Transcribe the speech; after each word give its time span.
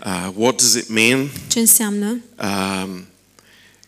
Uh, 0.00 0.30
what 0.34 0.56
does 0.56 0.74
it 0.74 0.88
mean? 0.88 1.30
Ce 1.48 1.58
înseamnă? 1.58 2.20
Um, 2.42 3.06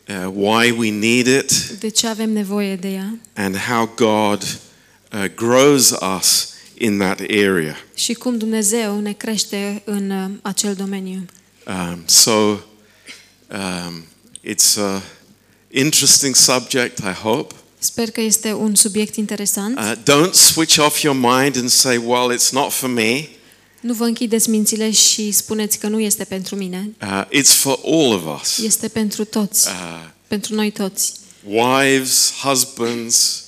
uh, 0.09 0.31
why 0.33 0.71
we 0.71 0.91
need 0.91 1.27
it? 1.27 1.69
De 1.79 1.89
ce 1.89 2.07
avem 2.07 2.31
nevoie 2.31 2.77
de 2.77 2.89
ea? 2.89 3.19
And 3.35 3.57
how 3.57 3.93
God 3.97 4.43
uh, 5.13 5.25
grows 5.35 5.95
us 6.19 6.53
in 6.79 6.99
that 6.99 7.21
area. 7.21 7.77
Și 7.95 8.13
cum 8.13 8.39
Dumnezeu 8.39 9.01
ne 9.01 9.13
crește 9.13 9.83
în 9.85 10.11
uh, 10.11 10.31
acel 10.43 10.75
domeniu. 10.75 11.25
Um, 11.67 12.03
so 12.07 12.33
um, 12.33 14.05
it's 14.43 14.77
a 14.79 15.03
interesting 15.71 16.35
subject, 16.35 16.99
I 16.99 17.13
hope. 17.23 17.55
Sper 17.79 18.11
că 18.11 18.21
este 18.21 18.53
un 18.53 18.75
subiect 18.75 19.15
interesant. 19.15 19.79
Uh, 19.79 19.93
don't 19.97 20.33
switch 20.33 20.79
off 20.79 21.03
your 21.03 21.17
mind 21.17 21.57
and 21.57 21.69
say, 21.69 21.97
"Well, 21.97 22.37
it's 22.39 22.51
not 22.51 22.73
for 22.73 22.89
me." 22.89 23.29
Nu 23.85 23.95
vă 23.95 24.05
închideți 24.05 24.51
mințile 24.51 24.91
și 24.91 25.31
spuneți 25.31 25.79
că 25.79 25.89
nu 25.89 26.01
este 26.01 26.25
pentru 26.25 26.57
mine. 26.57 26.91
Uh, 27.03 27.25
it's 27.43 27.53
for 27.57 27.79
all 27.85 28.13
of 28.13 28.41
us. 28.41 28.59
Este 28.59 28.89
pentru 28.89 29.25
toți, 29.25 29.69
Uh, 29.69 30.09
pentru 30.27 30.55
noi 30.55 30.71
toți. 30.71 31.13
wives, 31.47 32.33
husbands. 32.43 33.45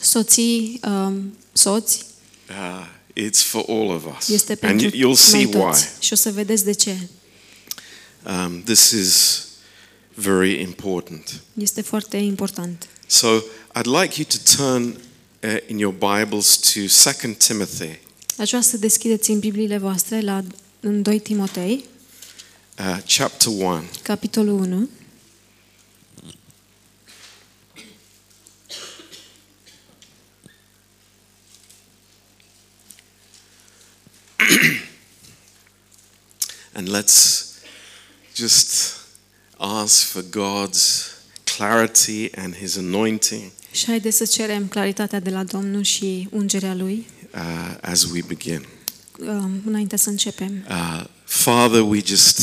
Soții, 0.00 0.80
um, 0.84 1.36
soți, 1.52 2.04
Uh, 2.48 2.86
it's 3.28 3.38
for 3.44 3.64
all 3.68 3.88
of 3.90 4.04
us, 4.18 4.28
este 4.28 4.50
and 4.52 4.60
pentru 4.60 4.86
y- 4.86 4.90
you'll 5.02 5.18
see 5.18 5.42
noi 5.44 5.54
why. 5.54 5.62
toți. 5.62 5.86
Și 6.00 6.12
o 6.12 6.16
să 6.16 6.30
vedeți 6.30 6.64
de 6.64 6.72
ce. 6.72 6.96
Um, 8.26 8.62
this 8.62 8.90
is 8.90 9.44
very 10.14 10.60
important. 10.60 11.40
Este 11.54 11.80
foarte 11.82 12.16
important. 12.16 12.88
So 13.06 13.28
I'd 13.78 14.00
like 14.00 14.14
you 14.20 14.26
to 14.28 14.62
turn 14.62 14.82
uh, 14.84 15.56
in 15.66 15.78
your 15.78 15.94
Bibles 15.94 16.56
to 16.56 16.80
2 17.20 17.34
Timothy 17.38 17.98
Aș 18.38 18.48
vrea 18.48 18.60
să 18.60 18.76
deschideți 18.76 19.30
în 19.30 19.38
Bibliile 19.38 19.78
voastre 19.78 20.20
la 20.20 20.42
în 20.80 21.02
2 21.02 21.20
Timotei, 21.20 21.84
uh, 22.78 22.98
chapter 23.16 23.52
1. 23.52 23.84
capitolul 24.02 24.60
1. 24.60 24.88
And 36.72 36.88
let's 36.88 37.44
just 38.34 38.94
ask 39.56 40.04
for 40.04 40.22
God's 40.22 41.14
clarity 41.56 42.30
and 42.34 42.54
His 42.54 42.76
anointing 42.76 43.50
Și 43.70 43.86
haideți 43.86 44.16
să 44.16 44.24
cerem 44.24 44.68
claritatea 44.68 45.20
de 45.20 45.30
la 45.30 45.44
Domnul 45.44 45.82
și 45.82 46.28
ungerea 46.30 46.74
Lui 46.74 47.06
uh, 47.34 47.74
as 47.80 48.04
we 48.04 48.22
begin. 48.26 48.66
um, 49.18 49.62
înainte 49.66 49.96
să 49.96 50.08
începem. 50.10 50.64
Uh, 50.68 51.04
Father, 51.24 51.80
we 51.80 52.00
just 52.04 52.38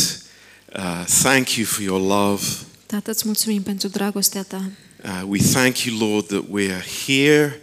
uh, 0.75 1.05
thank 1.21 1.49
you 1.49 1.65
for 1.65 1.81
your 1.83 2.01
love. 2.01 2.43
Tată, 2.85 3.11
îți 3.11 3.23
mulțumim 3.25 3.61
pentru 3.61 3.87
dragostea 3.87 4.43
Ta. 4.43 4.71
Uh, 5.03 5.23
we 5.27 5.39
thank 5.51 5.77
you, 5.79 6.09
Lord, 6.09 6.27
that 6.27 6.43
we 6.49 6.73
are 6.73 6.85
here 7.05 7.61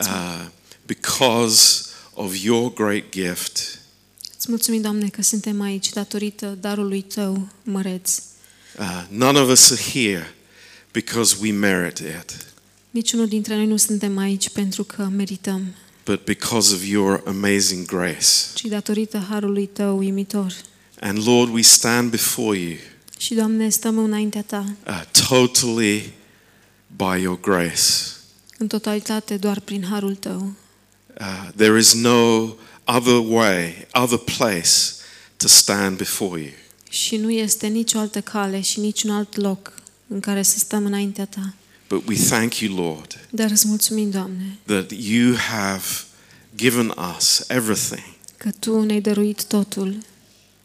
uh, 0.00 0.46
because 0.86 1.84
of 2.14 2.42
your 2.42 2.72
great 2.72 3.04
gift. 3.10 3.78
Îți 4.36 4.46
mulțumim, 4.48 4.80
Doamne, 4.80 5.08
că 5.08 5.22
suntem 5.22 5.60
aici 5.60 5.88
datorită 5.88 6.58
darului 6.60 7.02
Tău 7.02 7.48
măreț. 7.62 8.18
Uh, 8.78 9.04
none 9.08 9.38
of 9.38 9.50
us 9.50 9.70
are 9.70 9.80
here 9.92 10.34
because 10.92 11.36
we 11.40 11.52
merit 11.52 11.98
it, 11.98 12.46
Niciunul 12.90 13.28
dintre 13.28 13.54
noi 13.56 13.66
nu 13.66 13.76
suntem 13.76 14.18
aici 14.18 14.48
pentru 14.48 14.84
că 14.84 15.02
merităm, 15.02 15.74
but 16.06 16.24
because 16.24 16.74
of 16.74 16.84
your 16.84 17.22
amazing 17.26 17.86
grace. 17.86 18.26
ci 18.54 18.64
datorită 18.64 19.26
harului 19.28 19.66
Tău 19.66 19.98
uimitor. 19.98 20.52
And 21.00 21.26
Lord, 21.26 21.52
we 21.54 21.62
stand 21.62 22.10
before 22.10 22.58
you 22.58 22.76
Și, 23.18 23.34
Doamne, 23.34 23.68
stăm 23.68 23.98
înaintea 23.98 24.42
Ta, 24.42 24.64
uh, 24.86 25.02
totally 25.28 26.12
by 26.96 27.20
your 27.22 27.40
grace. 27.40 27.82
în 28.58 28.66
totalitate 28.66 29.36
doar 29.36 29.60
prin 29.60 29.84
harul 29.90 30.14
Tău. 30.14 30.52
Uh, 31.20 31.48
there 31.56 31.78
is 31.78 31.94
no 31.94 32.42
other 32.84 33.22
way, 33.28 33.86
other 33.92 34.18
place 34.18 34.70
to 35.36 35.46
stand 35.48 35.96
before 35.96 36.40
you. 36.40 36.50
Și 36.90 37.16
nu 37.16 37.30
este 37.30 37.66
nicio 37.66 37.98
altă 37.98 38.20
cale 38.20 38.60
și 38.60 38.80
niciun 38.80 39.10
alt 39.10 39.36
loc 39.36 39.72
în 40.08 40.20
care 40.20 40.42
să 40.42 40.58
stăm 40.58 40.84
înaintea 40.84 41.24
Ta. 41.26 41.54
But 41.88 42.06
we 42.08 42.16
thank 42.16 42.58
you, 42.58 42.74
Lord, 42.84 43.18
Dar 43.30 43.50
îți 43.50 43.66
mulțumim, 43.68 44.10
Doamne, 44.10 44.58
that 44.64 44.90
you 44.98 45.34
have 45.36 45.82
given 46.56 46.94
us 47.16 47.44
everything 47.48 48.14
că 48.36 48.50
Tu 48.58 48.82
ne-ai 48.82 49.00
dăruit 49.00 49.44
totul 49.44 49.96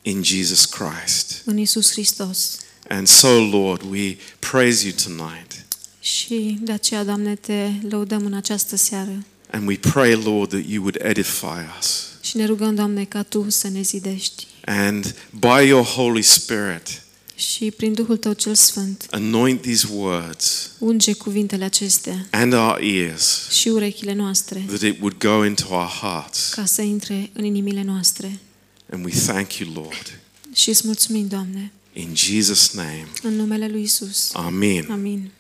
in 0.02 0.24
Jesus 0.24 0.66
Christ. 0.66 1.42
în 1.46 1.58
Isus 1.58 1.92
Hristos. 1.92 2.58
And 2.90 3.08
so, 3.08 3.40
Lord, 3.50 3.82
we 3.90 4.18
praise 4.40 4.88
you 4.88 4.96
tonight. 5.06 5.66
Și 6.00 6.58
de 6.62 6.72
aceea, 6.72 7.04
Doamne, 7.04 7.36
Te 7.36 7.70
lăudăm 7.90 8.26
în 8.26 8.34
această 8.34 8.76
seară. 8.76 9.26
And 9.52 9.68
we 9.68 9.76
pray, 9.78 10.14
Lord, 10.14 10.50
that 10.50 10.64
you 10.68 10.82
would 10.82 10.98
edify 11.02 11.60
us. 11.80 12.06
Și 12.22 12.38
ne 12.38 12.46
rugăm, 12.46 12.76
Doamne, 12.76 13.04
ca 13.04 13.24
Tu 13.24 13.50
să 13.50 13.68
ne 13.68 13.82
zidești. 13.82 14.48
And 14.66 15.16
by 15.40 15.68
your 15.68 15.86
Holy 15.86 16.22
Spirit, 16.22 17.02
Și 17.42 17.72
prin 17.72 17.94
Duhul 17.94 18.18
Tău 18.18 18.34
cel 18.34 18.56
Sfânt, 18.56 19.08
anoint 19.10 19.62
these 19.62 19.88
words 19.92 20.72
unge 20.80 21.14
cuvintele 21.14 21.64
acestea 21.64 22.28
and 22.32 22.54
our 22.54 22.80
ears 22.82 23.50
și 23.50 23.68
urechile 23.68 24.14
noastre, 24.14 24.64
that 24.68 24.82
it 24.82 25.00
would 25.00 25.18
go 25.18 25.46
into 25.46 25.74
our 25.74 25.88
hearts. 25.88 26.54
ca 26.54 26.66
să 26.66 26.82
intre 26.82 27.30
în 27.34 27.44
inimile 27.44 27.82
noastre. 27.82 28.40
And 28.92 29.06
we 29.06 29.12
thank 29.12 29.54
you, 29.54 29.74
Lord. 29.74 30.20
Și 30.54 30.70
îți 30.70 30.82
mulțumim, 30.86 31.28
Doamne, 31.28 31.72
In 31.94 32.16
Jesus' 32.16 32.72
name, 32.74 33.08
în 33.24 33.36
numele 33.36 33.68
Lui 33.68 33.82
Isus. 33.82 34.30
Amen. 34.34 34.92
Amin. 34.92 35.32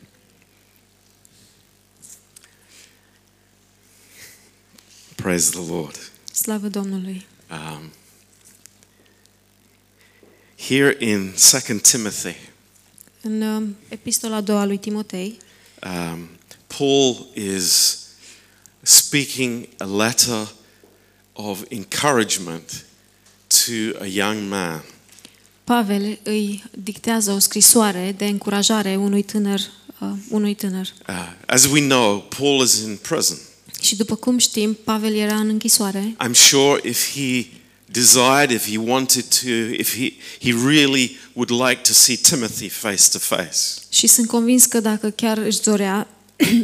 Praise 5.15 5.49
the 5.49 5.71
Lord. 5.71 6.11
Slavă 6.33 6.67
Domnului. 6.67 7.25
Um, 7.51 7.91
here 10.67 10.95
in 10.99 11.33
2 11.65 11.79
Timothy, 11.79 12.35
În 13.21 13.41
uh, 13.41 13.63
epistola 13.89 14.35
a 14.35 14.41
doua 14.41 14.65
lui 14.65 14.77
Timotei, 14.77 15.37
um, 15.83 16.29
Paul 16.77 17.27
is 17.33 17.97
speaking 18.81 19.67
a 19.77 19.85
letter 19.85 20.47
of 21.33 21.61
encouragement 21.69 22.85
to 23.47 23.97
a 23.99 24.05
young 24.05 24.49
man. 24.49 24.83
Pavel 25.63 26.19
îi 26.23 26.63
dictează 26.71 27.31
o 27.31 27.39
scrisoare 27.39 28.13
de 28.17 28.25
încurajare 28.25 28.95
unui 28.95 29.23
tânăr, 29.23 29.59
uh, 29.99 30.09
unui 30.29 30.53
tânăr. 30.53 30.93
Uh, 31.07 31.33
as 31.45 31.65
we 31.65 31.79
know, 31.79 32.19
Paul 32.37 32.63
is 32.63 32.81
in 32.81 32.99
prison. 33.01 33.37
Și 33.81 33.95
după 33.95 34.15
cum 34.15 34.37
știm, 34.37 34.77
Pavel 34.83 35.15
era 35.15 35.35
în 35.35 35.47
închisoare 35.47 36.15
I'm 36.27 36.33
sure 36.33 36.79
if 36.83 37.13
he 37.13 37.45
desired, 37.91 38.49
if 38.51 38.69
he 38.69 38.77
wanted 38.77 39.23
to, 39.23 39.47
if 39.79 39.95
he, 39.95 40.13
he 40.39 40.53
really 40.67 41.17
would 41.33 41.49
like 41.49 41.81
to 41.81 41.93
see 41.93 42.15
Timothy 42.15 42.69
face 42.69 43.09
to 43.11 43.19
face. 43.19 43.57
și 43.89 44.07
sunt 44.07 44.27
convins 44.27 44.65
că 44.65 44.79
dacă 44.79 45.09
chiar 45.09 45.37
își 45.37 45.61
dorea, 45.61 46.07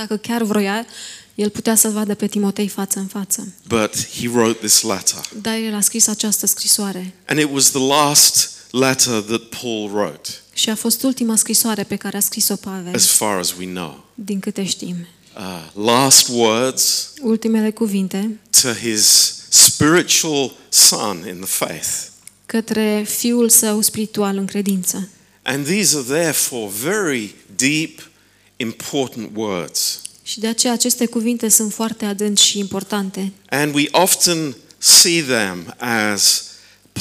dacă 0.00 0.16
chiar 0.16 0.42
vroia, 0.42 0.86
el 1.34 1.50
putea 1.50 1.74
să-l 1.74 1.90
vadă 1.92 2.14
pe 2.14 2.26
Timotei 2.26 2.68
față 2.68 2.98
în 2.98 3.06
față. 3.06 3.52
But 3.68 4.06
he 4.20 4.28
wrote 4.28 4.58
this 4.58 4.82
letter. 4.82 5.20
Dar 5.42 5.54
el 5.56 5.74
a 5.74 5.80
scris 5.80 6.06
această 6.06 6.46
scrisoare 6.46 7.14
And 7.26 7.38
it 7.38 7.48
was 7.52 7.70
the 7.70 7.86
last 7.86 8.50
letter 8.70 9.20
that 9.20 9.40
Paul 9.40 9.90
wrote, 9.90 10.28
și 10.52 10.70
a 10.70 10.74
fost 10.74 11.02
ultima 11.02 11.36
scrisoare 11.36 11.82
pe 11.82 11.96
care 11.96 12.16
a 12.16 12.20
scris-o 12.20 12.56
Pavel, 12.56 12.94
as 12.94 13.06
far 13.06 13.38
as 13.38 13.52
we 13.58 13.66
know. 13.66 14.04
din 14.14 14.40
câte 14.40 14.64
știm. 14.64 14.96
Uh, 15.36 15.84
last 15.84 16.28
words 16.28 17.12
Ultimele 17.22 17.70
cuvinte 17.70 18.38
to 18.62 18.68
his 18.72 19.34
spiritual 19.54 20.52
son 20.68 21.24
in 21.28 21.36
the 21.36 21.46
faith. 21.46 21.88
către 22.46 23.04
fiul 23.08 23.48
său 23.48 23.80
spiritual 23.80 24.36
în 24.36 24.46
credință. 24.46 25.08
And 25.42 25.66
these 25.66 25.96
are 25.96 26.04
therefore 26.20 26.70
very 26.82 27.34
deep, 27.56 28.10
important 28.56 29.30
words. 29.34 30.00
Și 30.22 30.40
de 30.40 30.46
aceea 30.46 30.72
aceste 30.72 31.06
cuvinte 31.06 31.48
sunt 31.48 31.72
foarte 31.72 32.04
adânci 32.04 32.40
și 32.42 32.58
importante. 32.58 33.32
And 33.48 33.74
we 33.74 33.88
often 33.90 34.56
see 34.78 35.22
them 35.22 35.74
as 35.78 36.44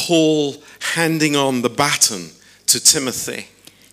Paul 0.08 0.60
handing 0.96 1.36
on 1.36 1.62
the 1.62 1.72
baton 1.72 2.22
to 2.72 2.78
Timothy. 2.78 3.46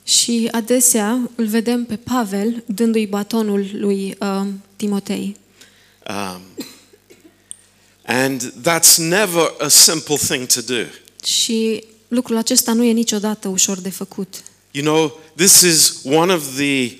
Și 0.04 0.48
adesea 0.50 1.30
îl 1.34 1.46
vedem 1.46 1.84
pe 1.84 1.96
Pavel 1.96 2.62
dându-i 2.66 3.06
batonul 3.06 3.66
lui 3.72 4.16
uh, 4.20 4.46
Timotei. 4.76 5.36
Um, 6.08 6.40
and 8.10 8.52
that's 8.62 8.98
never 8.98 9.54
a 9.58 9.68
simple 9.68 10.16
thing 10.16 10.46
to 10.46 10.60
do. 10.60 10.84
Și 11.24 11.84
lucrul 12.08 12.36
acesta 12.36 12.72
nu 12.72 12.84
e 12.84 12.92
niciodată 12.92 13.48
ușor 13.48 13.78
de 13.78 13.90
făcut. 13.90 14.34
You 14.70 14.84
know, 14.84 15.20
this 15.36 15.60
is 15.60 15.94
one 16.04 16.32
of 16.32 16.42
the 16.56 16.92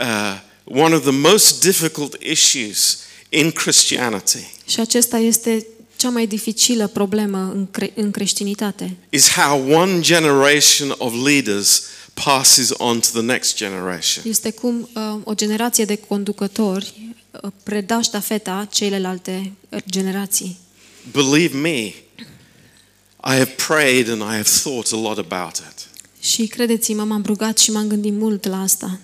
uh, 0.00 0.40
one 0.64 0.94
of 0.94 1.02
the 1.02 1.10
most 1.10 1.60
difficult 1.60 2.16
issues 2.22 2.98
in 3.28 3.50
Christianity. 3.50 4.52
Și 4.66 4.80
acesta 4.80 5.18
este 5.18 5.66
cea 5.96 6.10
mai 6.10 6.26
dificilă 6.26 6.86
problemă 6.86 7.38
în, 7.54 7.66
cre- 7.70 7.92
în 7.94 8.10
creștinitate 8.10 8.96
is 9.08 9.30
how 9.30 9.72
one 9.72 10.00
generation 10.00 10.94
of 10.98 11.12
leaders 11.24 11.82
passes 12.14 12.70
on 12.76 13.00
to 13.00 13.08
the 13.12 13.20
next 13.20 13.56
generation. 13.56 14.24
este 14.26 14.50
cum 14.50 14.88
uh, 14.94 15.20
o 15.24 15.34
generație 15.34 15.84
de 15.84 15.96
conducători 15.96 17.11
uh, 17.42 17.50
predau 17.62 18.02
ștafeta 18.02 18.68
celelalte 18.70 19.52
uh, 19.68 19.78
generații. 19.90 20.58
Believe 21.10 21.58
me, 21.58 21.94
I 23.24 23.36
have 23.36 23.54
prayed 23.66 24.08
and 24.08 24.20
I 24.20 24.34
have 24.36 24.48
thought 24.62 24.92
a 24.92 24.96
lot 24.96 25.18
about 25.18 25.56
it. 25.56 25.88
Și 26.20 26.46
credeți-mă, 26.46 27.04
m-am 27.04 27.22
rugat 27.26 27.58
și 27.58 27.70
m-am 27.70 27.88
gândit 27.88 28.12
mult 28.12 28.46
la 28.46 28.60
asta. 28.60 28.98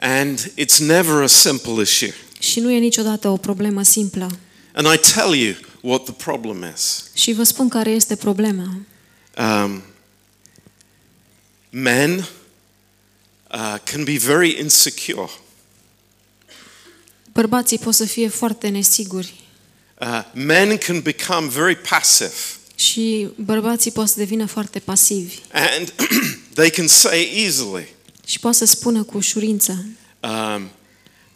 And 0.00 0.52
it's 0.58 0.78
never 0.78 1.22
a 1.22 1.26
simple 1.26 1.82
issue. 1.82 2.14
Și 2.38 2.60
nu 2.60 2.70
e 2.70 2.78
niciodată 2.78 3.28
o 3.28 3.36
problemă 3.36 3.82
simplă. 3.82 4.30
And 4.72 4.86
I 4.94 4.98
tell 5.14 5.34
you 5.34 5.54
what 5.80 6.04
the 6.04 6.12
problem 6.12 6.72
is. 6.74 7.10
Și 7.14 7.32
vă 7.32 7.42
spun 7.42 7.68
care 7.68 7.90
este 7.90 8.16
problema. 8.16 8.76
Um, 9.38 9.82
men 11.70 12.28
uh, 13.52 13.76
can 13.84 14.04
be 14.04 14.16
very 14.16 14.58
insecure. 14.60 15.30
Bărbații 17.34 17.78
pot 17.78 17.94
să 17.94 18.04
fie 18.04 18.28
foarte 18.28 18.68
nesiguri 18.68 19.42
Uh, 20.00 20.20
men 20.32 20.76
can 20.76 21.00
become 21.00 21.46
very 21.48 21.76
passive. 21.76 22.32
și 22.74 23.28
bărbații 23.36 23.90
pot 23.90 24.08
să 24.08 24.14
devină 24.16 24.46
foarte 24.46 24.78
pasivi 24.78 25.38
And 25.52 25.92
they 26.54 26.70
can 26.70 26.86
say 26.86 27.32
easily, 27.44 27.88
și 28.26 28.38
pot 28.40 28.54
să 28.54 28.64
spună 28.64 29.02
cu 29.02 29.16
ușurință. 29.16 29.86
um, 30.20 30.70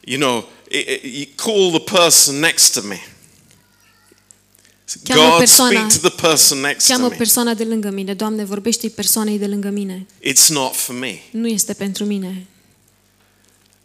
you 0.00 0.18
know, 0.20 0.48
i- 0.70 0.76
i- 0.76 1.00
you 1.18 1.24
call 1.34 1.80
the 1.80 1.92
person 1.98 2.34
next 2.38 2.72
to 2.72 2.80
me. 2.82 3.00
Cheamă 5.04 5.28
God 5.28 5.38
persoana- 5.38 5.88
speak 5.88 6.00
to 6.02 6.08
the 6.08 6.20
person 6.28 6.58
next 6.60 6.86
to 6.86 6.92
Cheamă 6.92 7.08
me. 7.08 7.16
persoana 7.16 7.54
de 7.54 7.64
lângă 7.64 7.90
mine. 7.90 8.14
Doamne, 8.14 8.44
vorbește 8.44 8.88
persoanei 8.88 9.38
de 9.38 9.46
lângă 9.46 9.68
mine. 9.68 10.06
It's 10.22 10.46
not 10.48 10.74
for 10.76 10.94
me. 10.94 11.18
Nu 11.30 11.46
este 11.46 11.72
pentru 11.72 12.04
mine. 12.04 12.46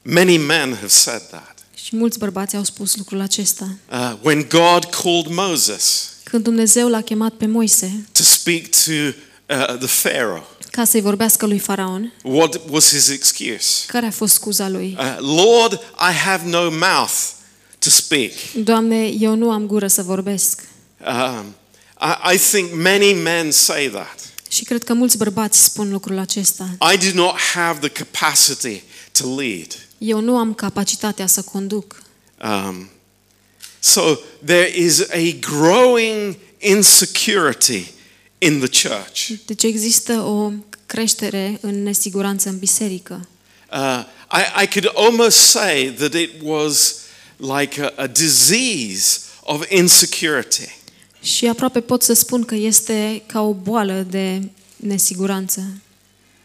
Many 0.02 0.38
men 0.38 0.74
have 0.74 0.88
said 0.88 1.22
that. 1.30 1.53
Și 1.84 1.96
mulți 1.96 2.20
bărbați 2.20 2.56
au 2.56 2.64
spus 2.64 2.96
lucrul 2.96 3.22
acesta. 3.22 3.70
Uh, 3.92 4.14
when 4.22 4.48
God 4.50 4.86
called 4.86 5.28
Moses 5.28 6.10
Când 6.24 6.44
Dumnezeu 6.44 6.90
l-a 6.90 7.02
chemat 7.02 7.34
pe 7.34 7.46
Moise 7.46 8.06
to 8.12 8.24
speak 8.24 8.62
to 8.62 8.92
uh, 8.92 9.78
the 9.78 10.10
Pharaoh, 10.10 10.44
ca 10.72 10.86
să-i 10.86 11.02
vorbească 11.02 11.46
lui 11.46 11.60
Faraon, 11.60 12.14
what 12.24 12.60
was 12.70 12.90
his 12.90 13.10
excuse? 13.10 13.84
care 13.88 14.06
a 14.06 14.12
fost 14.12 14.34
scuza 14.34 14.70
lui? 14.70 14.98
Uh, 15.00 15.18
Lord, 15.20 15.74
I 16.12 16.14
have 16.14 16.50
no 16.50 16.70
mouth 16.70 17.14
to 17.80 17.90
speak. 17.90 18.32
Doamne, 18.56 19.08
eu 19.08 19.36
nu 19.36 19.52
am 19.52 19.66
gură 19.66 19.88
să 19.88 20.02
vorbesc. 20.02 20.64
Um, 21.08 21.56
I, 22.02 22.34
I 22.34 22.38
think 22.38 22.70
many 22.74 23.14
men 23.14 23.52
say 23.52 23.90
that. 23.90 24.20
Și 24.50 24.64
cred 24.64 24.84
că 24.84 24.94
mulți 24.94 25.18
bărbați 25.18 25.64
spun 25.64 25.92
lucrul 25.92 26.18
acesta. 26.18 26.70
I 26.94 27.12
do 27.12 27.22
not 27.22 27.36
have 27.54 27.88
the 27.88 28.04
capacity 28.04 28.84
to 29.12 29.36
lead. 29.36 29.83
Eu 30.06 30.20
nu 30.20 30.38
am 30.38 30.54
capacitatea 30.54 31.28
să 31.28 31.42
conduc. 31.42 32.04
Um, 32.44 32.90
so 33.80 34.02
there 34.46 34.72
is 34.76 35.00
a 35.00 35.38
growing 35.40 36.36
insecurity 36.58 37.92
in 38.38 38.60
the 38.60 38.88
church. 38.88 39.30
Deci 39.46 39.64
există 39.64 40.14
o 40.14 40.52
creștere 40.86 41.58
în 41.62 41.84
nesiguranță 41.84 42.50
în 42.50 42.58
biserică. 42.58 43.28
Uh, 43.72 44.06
I, 44.32 44.64
I 44.64 44.68
could 44.68 44.92
almost 44.96 45.38
say 45.38 45.94
that 45.98 46.14
it 46.14 46.30
was 46.42 46.96
like 47.38 47.82
a, 47.82 47.94
a 47.96 48.08
disease 48.08 49.20
of 49.42 49.72
insecurity. 49.72 50.70
Și 51.22 51.48
aproape 51.48 51.82
pot 51.82 52.04
să 52.04 52.14
spun 52.14 52.44
că 52.44 52.56
este 52.56 53.24
ca 53.26 53.42
o 53.42 53.54
boală 53.54 54.06
de 54.10 54.42
nesiguranță. 54.76 55.82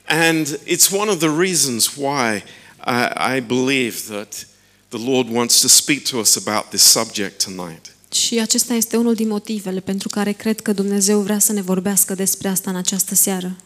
And 0.06 0.58
it's 0.66 0.90
one 0.90 1.10
of 1.10 1.18
the 1.18 1.30
reasons 1.38 1.90
why 1.96 2.42
I, 2.88 3.36
I 3.36 3.40
believe 3.40 3.96
that 4.08 4.46
the 4.88 5.10
Lord 5.10 5.28
wants 5.30 5.60
to 5.60 5.68
speak 5.68 6.02
to 6.08 6.18
us 6.18 6.46
about 6.46 6.68
this 6.68 6.82
subject 6.82 7.44
tonight. 7.44 7.92
Și 8.12 8.40
acesta 8.40 8.74
este 8.74 8.96
unul 8.96 9.14
din 9.14 9.28
motivele 9.28 9.80
pentru 9.80 10.08
care 10.08 10.32
cred 10.32 10.60
că 10.60 10.72
Dumnezeu 10.72 11.20
vrea 11.20 11.38
să 11.38 11.52
ne 11.52 11.62
vorbească 11.62 12.14
despre 12.14 12.48
asta 12.48 12.70
în 12.70 12.76
această 12.76 13.14
seară. 13.14 13.56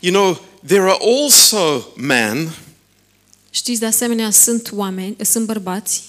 You 0.00 0.12
know, 0.12 0.40
there 0.66 0.80
are 0.80 0.98
also 1.22 1.86
men 1.96 2.54
Știți, 3.50 3.80
de 3.80 3.86
asemenea, 3.86 4.30
sunt 4.30 4.70
oameni, 4.72 5.16
sunt 5.20 5.46
bărbați 5.46 6.02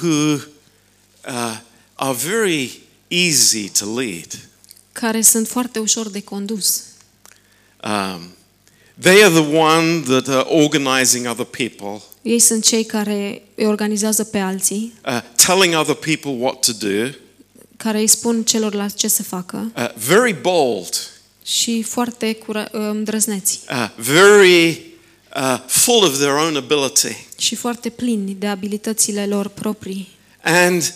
who 0.00 0.34
uh, 1.26 1.60
are 1.94 2.16
very 2.26 2.80
easy 3.08 3.68
to 3.68 4.00
lead. 4.00 4.48
care 4.92 5.22
sunt 5.22 5.48
foarte 5.48 5.78
ușor 5.78 6.08
de 6.08 6.22
condus. 6.22 6.82
Um, 7.84 8.34
they 9.00 9.22
are 9.22 9.32
the 9.40 9.56
one 9.56 10.00
that 10.00 10.28
are 10.28 10.44
organizing 10.48 11.26
other 11.26 11.44
people, 11.46 12.02
Ei 12.22 12.38
sunt 12.38 12.64
cei 12.64 12.84
care 12.84 13.42
îi 13.54 13.66
organizează 13.66 14.24
pe 14.24 14.38
alții, 14.38 14.92
uh, 15.06 15.20
telling 15.46 15.74
other 15.78 15.94
people 15.94 16.30
what 16.30 16.60
to 16.60 16.72
do, 16.86 17.10
care 17.76 17.98
îi 17.98 18.06
spun 18.06 18.42
celorlalți 18.44 18.96
ce 18.96 19.08
să 19.08 19.22
facă 19.22 19.72
uh, 19.76 19.88
very 19.94 20.36
bold, 20.40 21.10
și 21.44 21.82
foarte 21.82 22.32
cura- 22.36 22.68
îndrăzneți 22.70 23.60
uh, 23.70 23.88
very 23.96 24.80
uh, 25.36 25.58
full 25.66 26.04
of 26.04 26.14
their 26.18 26.32
own 26.32 26.56
ability. 26.56 27.16
și 27.38 27.54
foarte 27.54 27.88
plini 27.88 28.36
de 28.38 28.46
abilitățile 28.46 29.26
lor 29.26 29.48
proprii. 29.48 30.08
And 30.42 30.94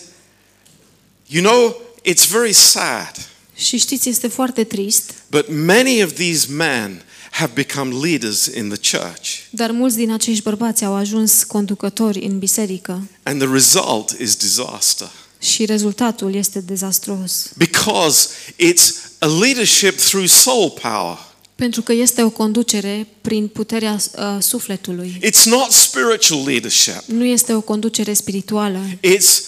you 1.27 1.43
know, 1.43 1.81
it's 2.07 2.29
very 2.31 2.53
sad, 2.53 3.11
Și 3.55 3.77
știți, 3.77 4.09
este 4.09 4.27
foarte 4.27 4.63
trist, 4.63 5.13
but 5.29 5.45
many 5.49 6.03
of 6.03 6.13
these 6.13 6.47
men 6.51 7.03
have 7.39 7.51
become 7.53 8.07
leaders 8.07 8.45
in 8.45 8.69
the 8.69 8.97
church. 8.97 9.29
dar 9.49 9.71
mulți 9.71 9.95
din 9.95 10.11
acești 10.11 10.43
bărbați 10.43 10.83
au 10.83 10.93
ajuns 10.93 11.43
conducători 11.43 12.19
în 12.19 12.39
biserică 12.39 13.07
And 13.23 13.41
the 13.41 13.51
result 13.53 14.09
is 14.19 14.35
disaster. 14.35 15.09
și 15.41 15.65
rezultatul 15.65 16.35
este 16.35 16.59
dezastruos. 16.59 17.51
Because 17.57 18.27
it's 18.53 18.93
a 19.19 19.27
leadership 19.27 19.99
through 19.99 20.27
soul 20.27 20.69
power. 20.81 21.17
Pentru 21.55 21.81
că 21.81 21.93
este 21.93 22.23
o 22.23 22.29
conducere 22.29 23.07
prin 23.21 23.47
puterea 23.47 23.93
uh, 24.17 24.37
sufletului. 24.39 25.19
It's 25.25 25.43
not 25.43 25.71
spiritual 25.71 26.43
leadership. 26.45 27.01
Nu 27.05 27.25
este 27.25 27.53
o 27.53 27.61
conducere 27.61 28.13
spirituală. 28.13 28.79
It's 28.89 29.41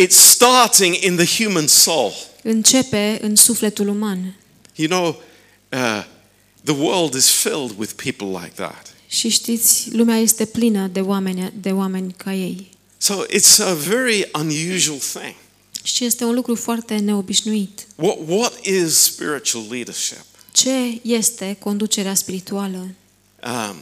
it's 0.00 0.16
starting 0.16 0.94
in 1.04 1.16
the 1.16 1.42
human 1.44 1.66
soul. 1.66 2.12
Începe 2.42 3.18
în 3.22 3.36
sufletul 3.36 3.88
uman. 3.88 4.34
You 4.74 4.88
know, 4.88 5.22
uh, 5.72 6.04
the 6.64 6.74
world 6.74 7.14
is 7.14 7.28
filled 7.30 7.74
with 7.78 7.92
people 7.92 8.26
like 8.26 8.52
that. 8.54 8.92
Și 9.08 9.28
știți, 9.28 9.88
lumea 9.92 10.16
este 10.16 10.44
plină 10.44 10.86
de 10.86 11.00
oameni, 11.00 11.52
de 11.60 11.70
oameni 11.70 12.14
ca 12.16 12.34
ei. 12.34 12.70
So 12.98 13.14
it's 13.26 13.58
a 13.58 13.72
very 13.74 14.30
unusual 14.34 14.98
thing. 14.98 15.34
Și 15.82 16.04
este 16.04 16.24
un 16.24 16.34
lucru 16.34 16.54
foarte 16.54 16.96
neobișnuit. 16.96 17.86
What 17.96 18.16
what 18.26 18.64
is 18.66 18.94
spiritual 18.94 19.64
leadership? 19.70 20.24
Ce 20.52 21.00
este 21.02 21.56
conducerea 21.58 22.14
spirituală? 22.14 22.88
Um, 23.44 23.76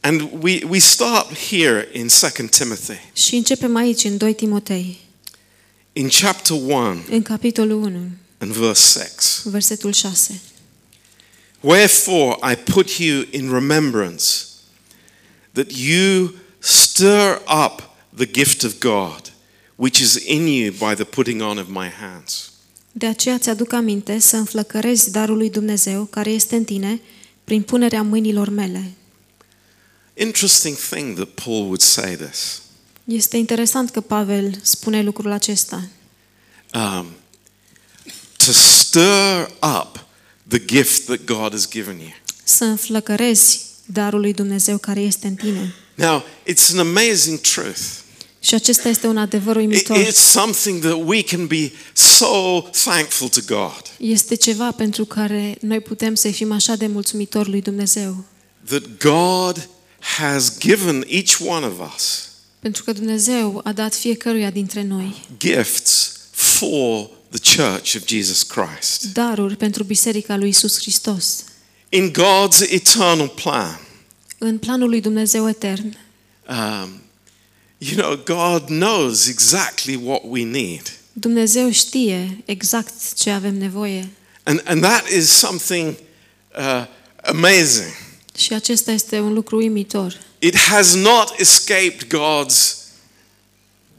and 0.00 0.28
we 0.42 0.62
we 0.68 0.78
start 0.78 1.38
here 1.48 1.88
in 1.92 2.08
2 2.36 2.48
Timothy. 2.48 2.98
Și 3.12 3.34
începem 3.34 3.76
aici, 3.76 4.04
în 4.04 4.16
2 4.16 4.34
Timotei, 4.34 4.98
In 5.92 6.08
chapter 6.08 6.56
1 6.56 7.02
în 7.10 7.22
capitolul 7.22 7.82
1, 7.82 7.98
and 8.38 8.52
verse 8.52 8.98
6. 9.16 9.48
versetul 9.48 9.92
6. 9.92 10.40
Wherefore 11.64 12.36
I 12.42 12.56
put 12.56 12.98
you 12.98 13.24
in 13.30 13.50
remembrance 13.50 14.60
that 15.54 15.72
you 15.72 16.34
stir 16.60 17.40
up 17.46 17.96
the 18.16 18.26
gift 18.26 18.64
of 18.64 18.80
God, 18.80 19.30
which 19.76 19.98
is 20.00 20.16
in 20.16 20.46
you 20.46 20.72
by 20.72 20.94
the 20.94 21.04
putting 21.04 21.40
on 21.40 21.58
of 21.58 21.68
my 21.68 21.88
hands. 21.88 22.50
De 22.92 23.06
aceea 23.06 23.38
ți-aduc 23.38 23.72
aminte 23.72 24.18
să 24.18 24.36
înflăcărezi 24.36 25.10
darul 25.10 25.36
lui 25.36 25.50
Dumnezeu 25.50 26.04
care 26.04 26.30
este 26.30 26.56
în 26.56 26.64
tine 26.64 27.00
prin 27.44 27.62
punerea 27.62 28.02
mâinilor 28.02 28.48
mele. 28.48 28.92
Interesting 30.14 30.76
thing 30.76 31.16
that 31.16 31.28
Paul 31.28 31.62
would 31.62 31.80
say 31.80 32.16
this. 32.16 32.62
Este 33.04 33.36
interesant 33.36 33.90
că 33.90 34.00
Pavel 34.00 34.58
spune 34.62 35.02
lucrul 35.02 35.30
acesta. 35.30 35.88
Um, 36.74 37.06
to 38.36 38.52
stir 38.52 39.50
up 39.78 40.03
the 40.48 40.64
gift 40.64 41.04
that 41.04 41.24
God 41.24 41.50
has 41.52 41.68
given 41.70 41.98
you. 41.98 42.12
Să 42.44 42.64
înflăcărezi 42.64 43.60
darul 43.86 44.20
lui 44.20 44.32
Dumnezeu 44.32 44.78
care 44.78 45.00
este 45.00 45.26
în 45.26 45.34
tine. 45.34 45.74
Now, 45.94 46.24
it's 46.52 46.70
an 46.72 46.78
amazing 46.78 47.38
truth. 47.40 47.80
Și 48.40 48.54
acesta 48.54 48.88
este 48.88 49.06
un 49.06 49.16
adevăr 49.16 49.54
It- 49.56 49.58
uimitor. 49.58 49.98
It's 50.06 50.30
something 50.30 50.80
that 50.82 51.00
we 51.04 51.22
can 51.22 51.46
be 51.46 51.72
so 51.92 52.60
thankful 52.84 53.28
to 53.28 53.40
God 53.46 53.82
Este 53.98 54.34
ceva 54.34 54.70
pentru 54.72 55.04
care 55.04 55.56
noi 55.60 55.80
putem 55.80 56.14
să 56.14 56.28
fim 56.30 56.52
așa 56.52 56.74
de 56.76 56.86
mulțumitori 56.86 57.48
lui 57.50 57.60
Dumnezeu. 57.62 58.24
that 58.68 58.82
God 58.98 59.68
has 60.18 60.58
given 60.58 61.04
each 61.08 61.36
one 61.46 61.66
of 61.66 61.72
us 61.94 62.28
Pentru 62.60 62.84
că 62.84 62.92
Dumnezeu 62.92 63.60
a 63.64 63.72
dat 63.72 63.94
fiecăruia 63.94 64.50
dintre 64.50 64.82
noi 64.82 65.26
gifts 65.38 66.12
for 66.30 67.10
the 67.34 67.56
church 67.56 67.94
of 67.96 68.04
Jesus 68.06 68.42
Christ. 68.42 69.12
Daruri 69.12 69.56
pentru 69.56 69.82
Biserica 69.84 70.36
lui 70.36 70.48
Isus 70.48 70.78
Hristos. 70.80 71.44
In 71.88 72.12
God's 72.12 72.60
eternal 72.60 73.28
plan, 73.28 73.80
În 74.38 74.58
planul 74.58 74.88
lui 74.88 75.00
Dumnezeu 75.00 75.48
etern, 75.48 75.96
um, 76.48 77.00
you 77.78 77.96
know, 77.96 78.16
God 78.16 78.66
knows 78.66 79.26
exactly 79.26 79.94
what 80.04 80.20
we 80.24 80.44
need. 80.44 80.92
Dumnezeu 81.12 81.70
știe 81.70 82.42
exact 82.44 83.14
ce 83.14 83.30
avem 83.30 83.54
nevoie 83.54 84.08
And, 84.42 84.62
and 84.64 84.82
that 84.82 85.08
is 85.08 85.30
something 85.30 85.96
uh, 86.58 86.86
amazing. 87.22 87.92
și 88.36 88.52
acesta 88.52 88.92
este 88.92 89.20
un 89.20 89.32
lucru 89.32 89.56
uimitor. 89.56 90.20
It 90.38 90.56
has 90.56 90.94
not 90.94 91.38
escaped 91.38 92.06
God's 92.06 92.74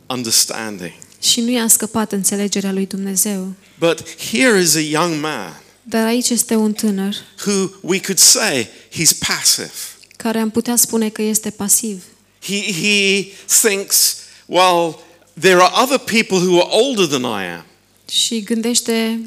understanding. 0.08 0.94
Și 1.30 1.42
nu 1.42 1.50
i-a 1.52 1.68
scăpat 1.68 2.12
înțelegerea 2.12 2.72
lui 2.72 2.86
Dumnezeu. 2.86 3.54
But 3.80 4.04
here 4.32 4.62
is 4.62 4.76
a 4.76 4.80
young 4.80 5.22
man 5.22 5.62
Dar 5.84 6.06
aici 6.06 6.30
este 6.30 6.56
un 6.56 6.74
tânăr 6.74 7.16
who 7.46 7.70
we 7.82 8.00
could 8.00 8.18
say 8.20 8.68
he's 8.92 9.18
passive. 9.28 9.72
care 10.18 10.40
am 10.40 10.50
putea 10.50 10.76
spune 10.76 11.10
că 11.10 11.22
este 11.22 11.50
pasiv. 11.50 12.04
He, 12.42 12.62
he 12.82 13.26
thinks, 13.68 14.18
well, 14.46 15.00
there 15.40 15.56
are 15.62 15.74
other 15.84 15.98
people 15.98 16.38
who 16.48 16.60
are 16.62 16.70
older 16.84 17.06
than 17.06 17.22
I 17.22 17.46
am. 17.56 17.66
Și 18.10 18.42
gândește, 18.44 19.20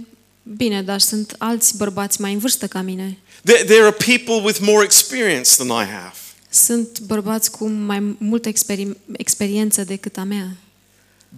bine, 0.42 0.82
dar 0.82 1.00
sunt 1.00 1.34
alți 1.38 1.76
bărbați 1.76 2.20
mai 2.20 2.32
în 2.32 2.38
vârstă 2.38 2.66
ca 2.66 2.80
mine. 2.80 3.18
There, 3.44 3.64
there 3.64 3.80
are 3.82 3.96
people 4.04 4.34
with 4.44 4.58
more 4.60 4.84
experience 4.84 5.50
than 5.56 5.66
I 5.66 5.84
have. 5.90 6.14
Sunt 6.50 7.00
bărbați 7.00 7.50
cu 7.50 7.68
mai 7.68 8.16
multă 8.18 8.48
experi- 8.52 8.96
experiență 9.12 9.84
decât 9.84 10.16
a 10.16 10.22
mea. 10.22 10.56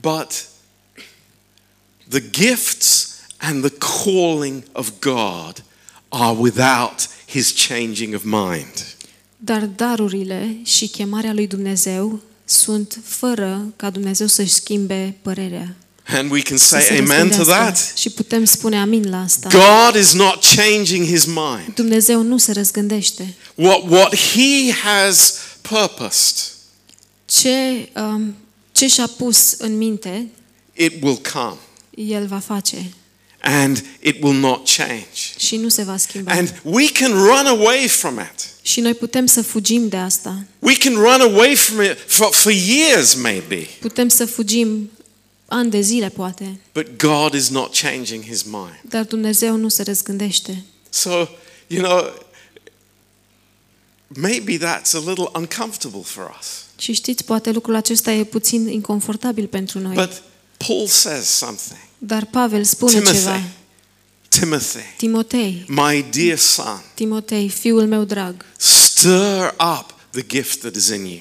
But 0.01 0.49
the 2.09 2.21
gifts 2.31 3.09
and 3.37 3.65
the 3.65 3.77
calling 4.05 4.63
of 4.73 4.91
God 5.01 5.63
are 6.09 6.37
without 6.39 7.09
his 7.27 7.67
changing 7.69 8.15
of 8.15 8.23
mind. 8.25 8.87
Dar 9.37 9.63
darurile 9.67 10.57
și 10.65 10.87
chemarea 10.89 11.33
lui 11.33 11.47
Dumnezeu 11.47 12.21
sunt 12.45 12.99
fără 13.05 13.73
ca 13.77 13.91
Dumnezeu 13.91 14.27
să-și 14.27 14.53
schimbe 14.53 15.17
părerea. 15.23 15.75
And 16.07 16.31
we 16.31 16.41
can 16.43 16.57
Să 16.57 16.65
say 16.67 16.83
se 16.83 16.93
amen 16.99 17.07
to 17.29 17.37
răspundească. 17.37 17.73
that. 17.85 17.97
Și 17.99 18.11
putem 18.11 18.45
spune 18.45 18.81
amin 18.81 19.11
la 19.11 19.21
asta. 19.23 19.49
God 19.49 20.01
is 20.03 20.13
not 20.13 20.45
changing 20.57 21.07
his 21.07 21.25
mind. 21.25 21.75
Dumnezeu 21.75 22.23
nu 22.23 22.39
se 22.39 22.53
răzgândește. 22.53 23.35
What, 23.55 23.83
what 23.91 24.17
he 24.17 24.73
has 24.83 25.35
purposed, 25.61 26.37
Ce, 27.25 27.89
um, 27.97 28.35
ce 28.81 28.87
și-a 28.87 29.07
pus 29.07 29.53
în 29.53 29.77
minte, 29.77 30.29
it 30.73 31.03
will 31.03 31.21
come. 31.33 31.57
El 31.95 32.27
va 32.27 32.39
face 32.39 32.93
And 33.41 33.85
it 34.01 34.23
will 34.23 34.39
not 34.39 34.69
change. 34.77 35.39
și 35.39 35.57
nu 35.57 35.69
se 35.69 35.83
va 35.83 35.97
schimba. 35.97 36.33
And 36.33 36.61
we 36.63 36.89
can 36.93 37.13
run 37.13 37.47
away 37.47 37.89
from 37.89 38.19
it. 38.19 38.49
Și 38.63 38.81
noi 38.81 38.95
putem 38.95 39.27
să 39.27 39.43
fugim 39.43 39.89
de 39.89 39.97
asta. 39.97 40.45
We 40.59 40.77
can 40.77 40.95
run 40.95 41.21
away 41.21 41.55
from 41.55 41.83
it 41.83 41.97
for, 42.07 42.33
for 42.33 42.53
years, 42.53 43.15
maybe. 43.15 43.69
Putem 43.81 44.09
să 44.09 44.25
fugim 44.27 44.91
ani 45.47 45.71
de 45.71 45.81
zile, 45.81 46.09
poate. 46.09 46.61
But 46.73 46.87
God 46.97 47.35
is 47.35 47.49
not 47.49 47.79
changing 47.79 48.25
his 48.25 48.43
mind. 48.43 48.81
Dar 48.83 49.05
Dumnezeu 49.05 49.57
nu 49.57 49.69
se 49.69 49.83
răzgândește. 49.83 50.65
So, 50.91 51.29
you 51.67 51.83
know, 51.83 52.27
maybe 54.07 54.59
that's 54.59 54.95
a 54.95 55.03
little 55.07 55.29
uncomfortable 55.35 56.03
for 56.03 56.37
us. 56.41 56.69
Și 56.81 56.93
știți, 56.93 57.25
poate 57.25 57.51
lucrul 57.51 57.75
acesta 57.75 58.13
e 58.13 58.25
puțin 58.25 58.69
inconfortabil 58.69 59.47
pentru 59.47 59.79
noi. 59.79 59.95
But 59.95 60.23
Paul 60.67 60.87
says 60.87 61.27
something. 61.27 61.79
Dar 61.99 62.25
Pavel 62.31 62.65
spune 62.65 62.93
ceva. 62.93 63.11
Timothy, 63.11 63.43
Timothy, 64.29 64.79
Timotei, 64.97 65.65
my 65.69 66.05
dear 66.11 66.39
son, 66.39 66.83
Timotei, 66.95 67.49
fiul 67.49 67.87
meu 67.87 68.05
drag, 68.05 68.45
stir 68.57 69.55
up 69.79 69.95
the 70.11 70.23
gift 70.27 70.61
that 70.61 70.75
is 70.75 70.89
in 70.89 71.05
you. 71.05 71.21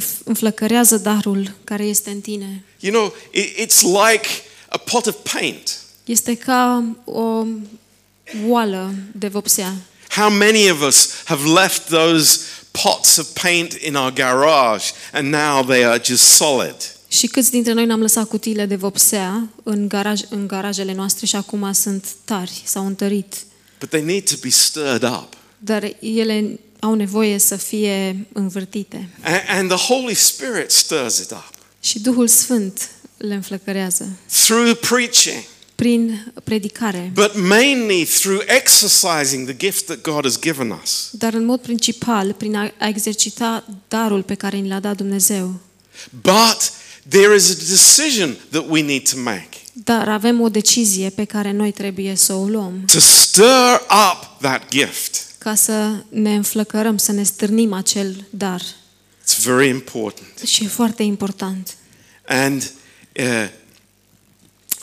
înf- 0.00 0.22
înflăcărează 0.24 0.96
darul 0.96 1.54
care 1.64 1.84
este 1.84 2.10
în 2.10 2.20
tine. 2.20 2.64
You 2.80 2.92
know, 2.92 3.14
it, 3.32 3.68
it's 3.68 3.80
like 3.80 4.28
a 4.68 4.76
pot 4.76 5.06
of 5.06 5.16
paint. 5.32 5.78
Este 6.04 6.34
ca 6.36 6.84
o 7.04 7.44
oală 8.46 8.94
de 9.12 9.28
vopsea. 9.28 9.74
How 10.08 10.30
many 10.30 10.70
of 10.70 10.80
us 10.86 11.08
have 11.24 11.60
left 11.60 11.88
those 11.88 12.38
pots 12.70 13.16
of 13.16 13.26
paint 13.42 13.72
in 13.72 13.94
our 13.94 14.12
garage 14.12 14.84
and 15.12 15.28
now 15.32 15.64
they 15.64 15.84
are 15.84 16.00
just 16.04 16.22
solid? 16.24 16.76
Și 17.08 17.26
câți 17.26 17.50
dintre 17.50 17.72
noi 17.72 17.86
ne-am 17.86 18.00
lăsat 18.00 18.28
cutiile 18.28 18.66
de 18.66 18.76
vopsea 18.76 19.48
în, 19.62 19.88
garaj, 19.88 20.20
în 20.28 20.46
garajele 20.46 20.92
noastre 20.94 21.26
și 21.26 21.36
acum 21.36 21.72
sunt 21.72 22.04
tari, 22.24 22.62
s-au 22.64 22.86
întărit. 22.86 23.34
But 23.78 23.88
they 23.88 24.02
need 24.02 24.22
to 24.30 24.34
be 24.42 24.48
stirred 24.48 25.02
up. 25.02 25.34
Dar 25.58 25.92
ele 26.00 26.58
au 26.80 26.94
nevoie 26.94 27.38
să 27.38 27.56
fie 27.56 28.26
învârtite. 28.32 29.08
A- 29.22 29.42
And 29.58 29.68
the 29.74 29.92
Holy 29.94 30.14
Spirit 30.14 30.70
stirs 30.70 31.18
it 31.18 31.30
up 31.30 31.50
Și 31.80 31.98
Duhul 31.98 32.28
Sfânt 32.28 32.88
le 33.16 33.34
înflăcărează 33.34 34.08
through 34.44 34.78
preaching, 34.80 35.42
prin 35.80 36.32
predicare, 36.44 37.10
but 37.14 37.34
mainly 37.34 38.04
through 38.04 38.42
exercising 38.46 39.46
the 39.46 39.66
gift 39.66 39.84
that 39.84 40.00
God 40.00 40.24
has 40.24 40.38
given 40.38 40.80
us. 40.82 41.08
dar 41.12 41.34
în 41.34 41.44
mod 41.44 41.60
principal 41.60 42.32
prin 42.32 42.54
a 42.56 42.72
a 42.78 42.88
exercita 42.88 43.64
darul 43.88 44.22
pe 44.22 44.34
care 44.34 44.56
ni 44.56 44.68
l-a 44.68 44.80
dat 44.80 44.96
Dumnezeu. 44.96 45.60
But 46.22 46.72
there 47.08 47.34
is 47.34 47.50
a 47.50 47.54
decision 47.54 48.36
that 48.50 48.64
we 48.68 48.82
need 48.82 49.08
to 49.08 49.18
make 49.20 49.48
Dar 49.72 50.08
avem 50.08 50.40
o 50.40 50.48
decizie 50.48 51.10
pe 51.10 51.24
care 51.24 51.52
noi 51.52 51.72
trebuie 51.72 52.14
să 52.14 52.32
o 52.32 52.44
luăm 52.46 52.82
to 52.92 52.98
stir 52.98 53.80
up 54.10 54.40
that 54.40 54.68
gift. 54.70 55.26
ca 55.38 55.54
să 55.54 55.92
ne 56.08 56.34
înflăcărăm, 56.34 56.96
să 56.96 57.12
ne 57.12 57.22
stârnim 57.22 57.72
acel 57.72 58.24
dar. 58.30 58.60
It's 58.60 59.42
very 59.44 59.68
important. 59.68 60.38
Și 60.46 60.64
e 60.64 60.68
foarte 60.68 61.02
important. 61.02 61.74
And 62.26 62.70
uh, 63.16 63.48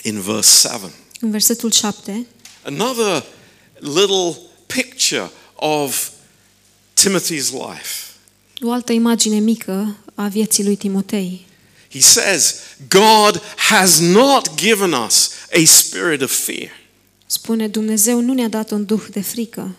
in 0.08 0.22
verse 0.22 0.68
7, 0.68 0.92
În 1.20 1.32
versetul 1.32 1.72
7, 1.72 2.26
another 2.62 3.24
little 3.80 4.38
picture 4.66 5.32
of 5.56 6.10
Timothy's 6.94 7.50
life. 7.52 8.04
o 8.62 8.72
altă 8.72 8.92
imagine 8.92 9.40
mică 9.40 9.98
a 10.16 10.28
vieții 10.28 10.64
lui 10.64 10.76
Timotei. 10.76 11.46
He 11.92 12.00
says, 12.02 12.56
God 12.90 13.42
has 13.56 14.00
not 14.00 14.56
given 14.56 14.92
us 14.92 15.30
a 15.54 15.64
spirit 15.66 16.22
of 16.22 16.32
fear. 16.46 16.70
Spune, 17.26 17.68
Dumnezeu 17.68 18.20
nu 18.20 18.34
ne-a 18.34 18.48
dat 18.48 18.72
un 18.72 18.86
duh 18.86 19.06
de 19.12 19.22
frică. 19.22 19.76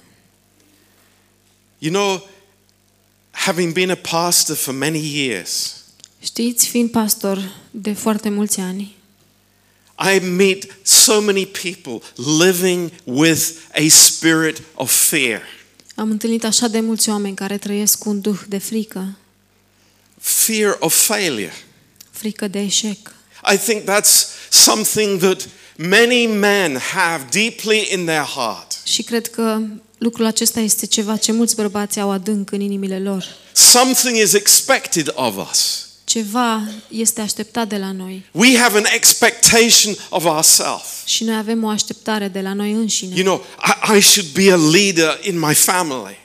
You 1.79 1.93
know, 1.93 2.29
having 3.31 3.73
been 3.73 3.91
a 3.91 3.95
pastor 3.95 4.57
for 4.57 4.75
many 4.75 4.99
years, 5.15 5.73
Știți, 6.23 6.67
fiind 6.69 6.91
pastor 6.91 7.57
de 7.71 7.93
foarte 7.93 8.29
mulți 8.29 8.61
ani, 8.61 8.97
I 10.15 10.19
meet 10.19 10.67
so 10.83 11.21
many 11.21 11.47
people 11.47 12.01
living 12.39 12.91
with 13.05 13.51
a 13.75 13.89
spirit 13.89 14.63
of 14.75 14.91
fear. 15.09 15.43
am 15.95 16.11
întâlnit 16.11 16.45
așa 16.45 16.69
de 16.69 16.81
mulți 16.81 17.09
oameni 17.09 17.35
care 17.35 17.59
trăiesc 17.59 17.99
cu 17.99 18.09
un 18.09 18.21
duh 18.21 18.39
de 18.49 18.59
frică, 18.59 19.17
Fear 20.21 20.77
of 20.81 20.95
failure. 21.07 21.53
frică 22.11 22.49
de 22.49 22.59
eșec. 22.61 22.97
I 23.53 23.57
think 23.57 23.83
that's 23.91 24.27
something 24.51 25.21
that 25.21 25.49
many 25.77 26.27
men 26.27 26.77
have 26.77 27.27
deeply 27.31 27.89
in 27.93 28.05
their 28.05 28.23
heart. 28.25 28.77
Și 28.85 29.03
cred 29.03 29.27
că 29.27 29.61
lucrul 29.99 30.25
acesta 30.27 30.61
este 30.61 30.87
ceva 30.87 31.17
ce 31.17 31.33
mulți 31.33 31.55
bărbați 31.55 32.01
au 32.01 32.11
adânc 32.11 32.51
în 32.53 32.61
inimile 32.61 32.99
lor. 33.01 33.25
Something 33.53 34.17
is 34.17 34.33
expected 34.33 35.13
of 35.15 35.51
us. 35.51 35.88
Ceva 36.09 36.63
este 36.89 37.21
așteptat 37.21 37.69
de 37.69 37.77
la 37.77 37.93
noi 37.93 38.25
We 38.31 38.59
have 38.59 38.79
an 38.79 38.85
expectation 38.95 39.97
of 40.09 40.25
ourselves. 40.25 40.87
și 41.05 41.25
noi 41.25 41.37
avem 41.37 41.65
o 41.65 41.69
așteptare 41.69 42.29
de 42.29 42.41
la 42.41 42.53
noi 42.53 42.73
înșine. 42.73 43.15
You 43.15 43.25
know, 43.25 43.45
I, 43.93 43.97
I 43.99 44.01
should 44.01 44.29
be 44.33 44.53
a 44.53 44.57
leader 44.57 45.19
in 45.23 45.39
my 45.39 45.55
family, 45.55 46.19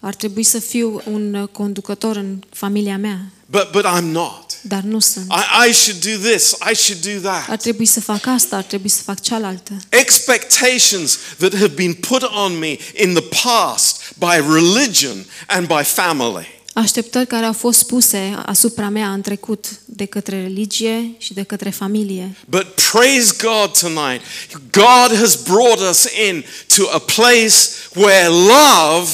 Ar 0.00 0.14
trebui 0.14 0.42
să 0.42 0.58
fiu 0.58 1.02
un 1.10 1.34
uh, 1.34 1.48
conducător 1.52 2.16
în 2.16 2.38
familia 2.52 2.96
mea, 2.96 3.18
but, 3.46 3.68
but 3.72 3.84
I'm 3.84 4.04
not. 4.12 4.44
dar 4.62 4.82
nu 4.82 4.98
sunt. 4.98 5.26
I, 5.32 5.68
I 5.68 5.72
should 5.72 6.04
do 6.04 6.28
this, 6.28 6.54
I 6.72 6.74
should 6.74 7.22
do 7.22 7.28
Ar 7.28 7.44
that. 7.46 7.60
trebui 7.60 7.86
să 7.86 8.00
fac 8.00 8.26
asta, 8.26 8.56
ar 8.56 8.62
trebui 8.62 8.88
să 8.88 9.02
fac 9.02 9.20
cealaltă. 9.20 9.72
Expectations 9.88 11.18
that 11.38 11.54
have 11.54 11.72
been 11.74 11.94
put 11.94 12.22
on 12.22 12.58
me 12.58 12.76
in 13.02 13.14
the 13.14 13.24
past 13.42 14.12
by 14.18 14.52
religion 14.52 15.26
and 15.46 15.66
by 15.66 15.82
family. 15.84 16.59
Așteptări 16.80 17.26
care 17.26 17.46
au 17.46 17.52
fost 17.52 17.86
puse 17.86 18.42
asupra 18.46 18.88
mea 18.88 19.12
în 19.12 19.20
trecut 19.20 19.66
de 19.84 20.04
către 20.04 20.42
religie 20.42 21.14
și 21.18 21.34
de 21.34 21.42
către 21.42 21.70
familie. 21.70 22.36
But 22.48 22.66
praise 22.92 23.34
God 23.42 23.78
tonight. 23.78 24.22
God 24.70 25.18
has 25.18 25.42
brought 25.42 25.80
us 25.90 26.06
in 26.28 26.44
to 26.76 26.82
a 26.92 26.98
place 26.98 27.54
where 27.94 28.26
love 28.26 29.10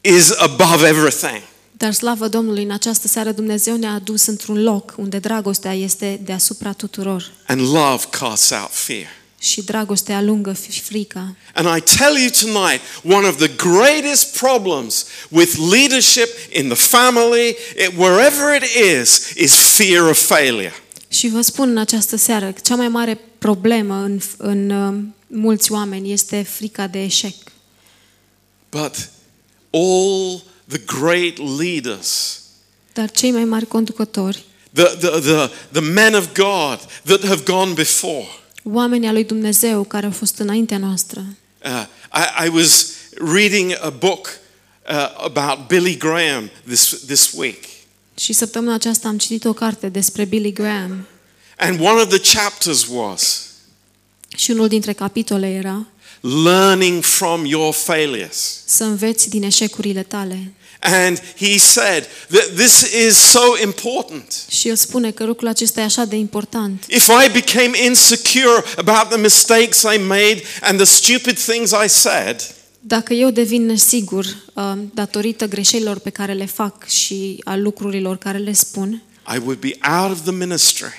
is 0.00 0.30
above 0.30 0.86
everything. 0.86 1.42
Dar 1.72 1.92
slavă 1.92 2.28
Domnului, 2.28 2.62
în 2.62 2.70
această 2.70 3.08
seară 3.08 3.32
Dumnezeu 3.32 3.76
ne-a 3.76 3.92
adus 3.92 4.26
într-un 4.26 4.62
loc 4.62 4.94
unde 4.96 5.18
dragostea 5.18 5.74
este 5.74 6.20
deasupra 6.24 6.72
tuturor. 6.72 7.30
And 7.46 7.60
love 7.60 8.04
casts 8.10 8.50
out 8.50 8.70
fear. 8.70 9.06
Și 9.42 9.62
dragostea 9.62 10.16
alungă 10.16 10.52
fi- 10.52 10.80
frica. 10.80 11.36
And 11.54 11.76
I 11.76 11.80
tell 11.96 12.16
you 12.16 12.28
tonight, 12.40 12.80
one 13.04 13.26
of 13.26 13.36
the 13.36 13.48
greatest 13.56 14.36
problems 14.36 15.06
with 15.28 15.52
leadership 15.70 16.28
in 16.52 16.68
the 16.68 16.76
family, 16.76 17.48
it, 17.48 17.92
wherever 17.96 18.62
it 18.62 18.68
is, 19.00 19.30
is 19.36 19.54
fear 19.54 20.08
of 20.08 20.18
failure. 20.26 20.72
Și 21.08 21.28
vă 21.28 21.40
spun 21.40 21.68
în 21.68 21.78
această 21.78 22.16
seară 22.16 22.52
că 22.52 22.60
cea 22.64 22.74
mai 22.74 22.88
mare 22.88 23.20
problemă 23.38 23.94
în, 23.94 24.20
în 24.36 24.70
uh, 24.70 25.02
mulți 25.26 25.72
oameni 25.72 26.12
este 26.12 26.42
frica 26.42 26.86
de 26.86 27.02
eșec. 27.02 27.34
But 28.70 29.10
all 29.70 30.42
the 30.68 30.78
great 31.00 31.58
leaders, 31.58 32.40
Dar 32.92 33.10
cei 33.10 33.30
mai 33.30 33.44
mari 33.44 33.66
conducători, 33.66 34.44
the, 34.72 34.84
the, 34.84 35.08
the, 35.08 35.50
the 35.72 35.80
men 35.80 36.14
of 36.14 36.26
God 36.34 36.78
that 37.04 37.24
have 37.26 37.42
gone 37.44 37.72
before, 37.72 38.26
oamenii 38.62 39.08
al 39.08 39.14
lui 39.14 39.24
Dumnezeu 39.24 39.82
care 39.84 40.06
au 40.06 40.12
fost 40.12 40.38
înaintea 40.38 40.78
noastră, 40.78 41.24
uh, 41.64 41.86
I, 42.14 42.46
I 42.46 42.48
was 42.48 42.86
reading 43.34 43.78
a 43.80 43.90
book 43.90 44.28
uh, 44.88 45.24
about 45.24 45.66
Billy 45.68 45.96
Graham 45.96 46.50
this, 46.66 46.96
this 47.06 47.32
week. 47.34 47.64
și 48.18 48.32
săptămâna 48.32 48.74
aceasta 48.74 49.08
am 49.08 49.18
citit 49.18 49.44
o 49.44 49.52
carte 49.52 49.88
despre 49.88 50.24
Billy 50.24 50.52
Graham 50.52 51.06
And 51.58 51.80
one 51.80 52.00
of 52.00 52.08
the 52.08 52.38
chapters 52.38 52.86
was 52.90 53.46
și 54.36 54.50
unul 54.50 54.68
dintre 54.68 54.92
capitole 54.92 55.48
era 55.48 55.86
learning 56.44 57.02
from 57.02 57.44
your 57.44 57.72
failures. 57.74 58.62
să 58.64 58.84
înveți 58.84 59.28
din 59.28 59.42
eșecurile 59.42 60.02
tale. 60.02 60.52
And 60.84 61.18
he 61.36 61.58
said 61.58 62.08
that 62.28 62.46
this 62.56 62.80
is 63.08 63.16
so 63.16 63.40
important. 63.62 64.44
Și 64.48 64.68
el 64.68 64.76
spune 64.76 65.10
că 65.10 65.24
lucrul 65.24 65.48
acesta 65.48 65.80
e 65.80 65.84
așa 65.84 66.04
de 66.04 66.16
important. 66.16 66.84
If 66.88 67.06
I 67.06 67.30
became 67.32 67.78
insecure 67.84 68.64
about 68.76 69.08
the 69.08 69.16
mistakes 69.18 69.82
I 69.82 69.98
made 69.98 70.42
and 70.60 70.76
the 70.76 70.84
stupid 70.84 71.38
things 71.38 71.70
I 71.84 71.88
said, 71.88 72.54
Dacă 72.80 73.14
eu 73.14 73.30
devin 73.30 73.66
nesigur 73.66 74.24
uh, 74.54 74.72
datorită 74.94 75.46
greșelilor 75.46 75.98
pe 75.98 76.10
care 76.10 76.32
le 76.32 76.46
fac 76.46 76.88
și 76.88 77.40
a 77.44 77.56
lucrurilor 77.56 78.16
care 78.16 78.38
le 78.38 78.52
spun, 78.52 79.02
I 79.34 79.38
would 79.38 79.58
be 79.58 79.76
out 80.00 80.10
of 80.10 80.22
the 80.22 80.32
ministry. 80.32 80.92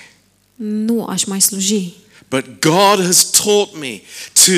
nu 0.56 1.04
aș 1.04 1.24
mai 1.24 1.40
sluji. 1.40 1.92
But 2.28 2.44
God 2.60 3.04
has 3.04 3.30
taught 3.30 3.78
me 3.80 4.00
to, 4.44 4.52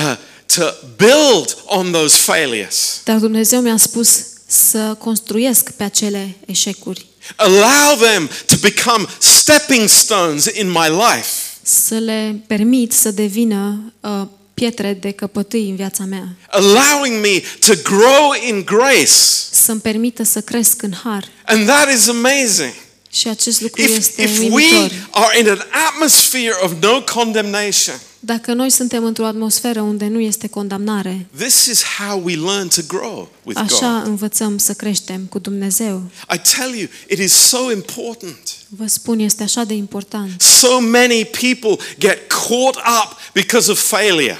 uh, 0.00 0.16
to 0.46 0.72
build 0.96 1.56
on 1.64 1.90
those 1.92 2.16
failures. 2.16 3.00
Dar 3.04 3.18
Dumnezeu 3.18 3.60
mi-a 3.60 3.76
spus 3.76 4.26
să 4.46 4.94
construiesc 4.98 5.70
pe 5.70 5.82
acele 5.82 6.36
eșecuri, 6.46 7.06
Allow 7.36 7.96
them 8.00 8.30
to 8.46 8.54
become 8.60 9.06
stepping 9.18 9.88
stones 9.88 10.44
in 10.52 10.68
my 10.70 10.88
life. 10.88 11.28
să 11.62 11.94
le 11.94 12.40
permit 12.46 12.92
să 12.92 13.10
devină 13.10 13.92
uh, 14.00 14.22
pietre 14.54 14.92
de 15.00 15.10
căpătâi 15.10 15.68
în 15.68 15.76
viața 15.76 16.04
mea, 16.04 16.28
allowing 16.50 17.20
me 17.24 17.42
to 17.66 17.72
grow 17.82 18.32
in 18.48 18.64
grace. 18.64 19.10
să-mi 19.50 19.80
permită 19.80 20.22
să 20.22 20.40
cresc 20.40 20.82
în 20.82 20.92
har. 21.04 21.24
And 21.46 21.66
that 21.66 21.92
is 21.94 22.08
amazing. 22.08 22.74
Și 23.10 23.28
acest 23.28 23.60
lucru 23.60 23.82
If, 23.82 23.96
este 23.96 24.22
if 24.22 24.38
we 24.38 24.48
uimitor. 24.50 24.90
are 25.10 25.38
in 25.38 25.48
an 25.48 25.60
atmosphere 25.88 26.54
of 26.62 26.72
no 26.80 27.02
condemnation, 27.14 27.94
Dacă 28.20 28.52
noi 28.52 28.70
suntem 28.70 29.04
într-o 29.04 29.26
atmosferă 29.26 29.80
unde 29.80 30.06
nu 30.06 30.20
este 30.20 30.48
condamnare, 30.48 31.26
this 31.36 31.66
is 31.66 31.82
how 31.98 32.22
we 32.24 32.34
learn 32.34 32.68
to 32.68 32.80
grow 32.86 33.28
with 33.42 33.60
așa 33.60 33.98
God. 33.98 34.06
învățăm 34.06 34.58
să 34.58 34.72
creștem 34.72 35.24
cu 35.24 35.38
Dumnezeu. 35.38 36.02
I 36.34 36.40
tell 36.56 36.74
you, 36.74 36.88
it 37.08 37.18
is 37.18 37.32
so 37.32 37.70
important. 37.72 38.38
Vă 38.68 38.86
spun, 38.86 39.18
este 39.18 39.42
așa 39.42 39.64
de 39.64 39.74
important. 39.74 40.40
So 40.40 40.80
many 40.80 41.24
people 41.24 41.84
get 41.98 42.18
caught 42.28 42.76
up 42.76 43.16
because 43.32 43.70
of 43.70 43.80
failure. 43.80 44.38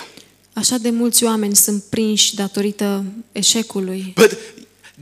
Așa 0.53 0.77
de 0.77 0.91
mulți 0.91 1.25
oameni 1.25 1.57
sunt 1.57 1.83
prinși 1.83 2.35
datorită 2.35 3.05
eșecului. 3.33 4.13
But 4.15 4.37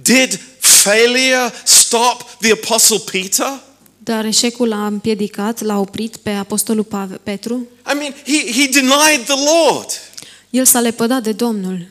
did 0.02 0.40
failure 0.58 1.52
stop 1.64 2.37
the 2.40 2.52
Apostle 2.52 2.98
Peter? 3.12 3.62
Dar 4.04 4.24
eșecul 4.24 4.72
a 4.72 4.86
împiedicat, 4.86 5.60
l-a 5.62 5.78
oprit 5.78 6.16
pe 6.16 6.30
apostolul 6.30 6.84
Pave- 6.84 7.20
Petru. 7.22 7.54
I 7.92 7.94
mean, 7.96 8.12
he, 8.26 8.52
he 8.52 8.66
denied 8.66 9.24
the 9.24 9.44
Lord. 9.68 9.86
El 10.50 10.64
s-a 10.64 10.80
lepădat 10.80 11.22
de 11.22 11.32
Domnul. 11.32 11.86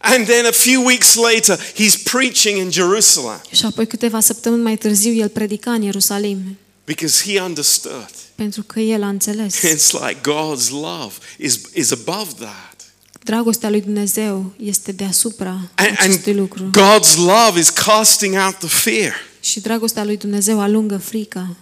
And 0.00 0.26
then 0.26 0.46
a 0.46 0.50
few 0.52 0.84
weeks 0.84 1.14
later, 1.14 1.58
he's 1.74 1.96
preaching 2.02 2.58
in 2.58 2.70
Jerusalem 2.70 3.40
Și 3.52 3.64
apoi 3.64 3.86
câteva 3.86 4.20
săptămâni 4.20 4.62
mai 4.62 4.76
târziu 4.76 5.12
el 5.12 5.28
predica 5.28 5.72
în 5.72 5.82
Ierusalim. 5.82 6.58
because 6.84 7.32
he 7.32 7.40
understood. 7.40 8.10
Pentru 8.34 8.62
că 8.62 8.80
el 8.80 9.02
a 9.02 9.08
înțeles. 9.08 9.54
It's 9.74 9.90
like 9.92 10.16
God's 10.20 10.68
love 10.70 11.12
is, 11.38 11.60
is 11.74 11.90
above 11.90 12.30
that. 12.38 12.76
Dragostea 13.24 13.70
lui 13.70 13.80
Dumnezeu 13.80 14.52
este 14.62 14.92
deasupra 14.92 15.50
And, 15.74 15.96
acestui 15.98 16.32
and 16.32 16.40
lucru. 16.40 16.70
God's 16.70 17.16
love 17.16 17.58
is 17.60 17.68
casting 17.68 18.34
out 18.34 18.58
the 18.58 18.68
fear. 18.68 19.14
Și 19.48 19.60
dragostea 19.60 20.04
lui 20.04 20.16
Dumnezeu 20.16 20.60
alungă 20.60 20.96
frica. 20.96 21.56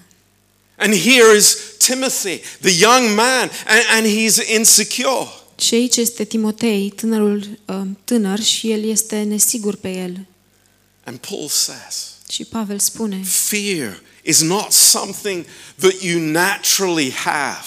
And 0.77 0.95
here 0.95 1.37
is 1.37 1.57
Timothy, 1.79 2.41
the 2.61 2.81
young 2.81 3.15
man, 3.17 3.51
and, 3.67 3.83
and 3.91 4.07
he's 4.07 4.55
insecure. 4.57 5.29
Și 5.59 5.75
aici 5.75 5.97
este 5.97 6.25
Timotei, 6.25 6.93
tânărul 6.97 7.59
uh, 7.67 7.81
tânăr 8.05 8.41
și 8.41 8.71
el 8.71 8.85
este 8.85 9.23
nesigur 9.23 9.77
pe 9.77 9.89
el. 9.93 10.27
And 11.05 11.19
Paul 11.19 11.49
says, 11.49 12.15
Și 12.31 12.45
Pavel 12.45 12.79
spune, 12.79 13.21
fear 13.25 14.03
is 14.23 14.41
not 14.41 14.73
something 14.73 15.45
that 15.79 16.03
you 16.03 16.21
naturally 16.21 17.13
have. 17.13 17.67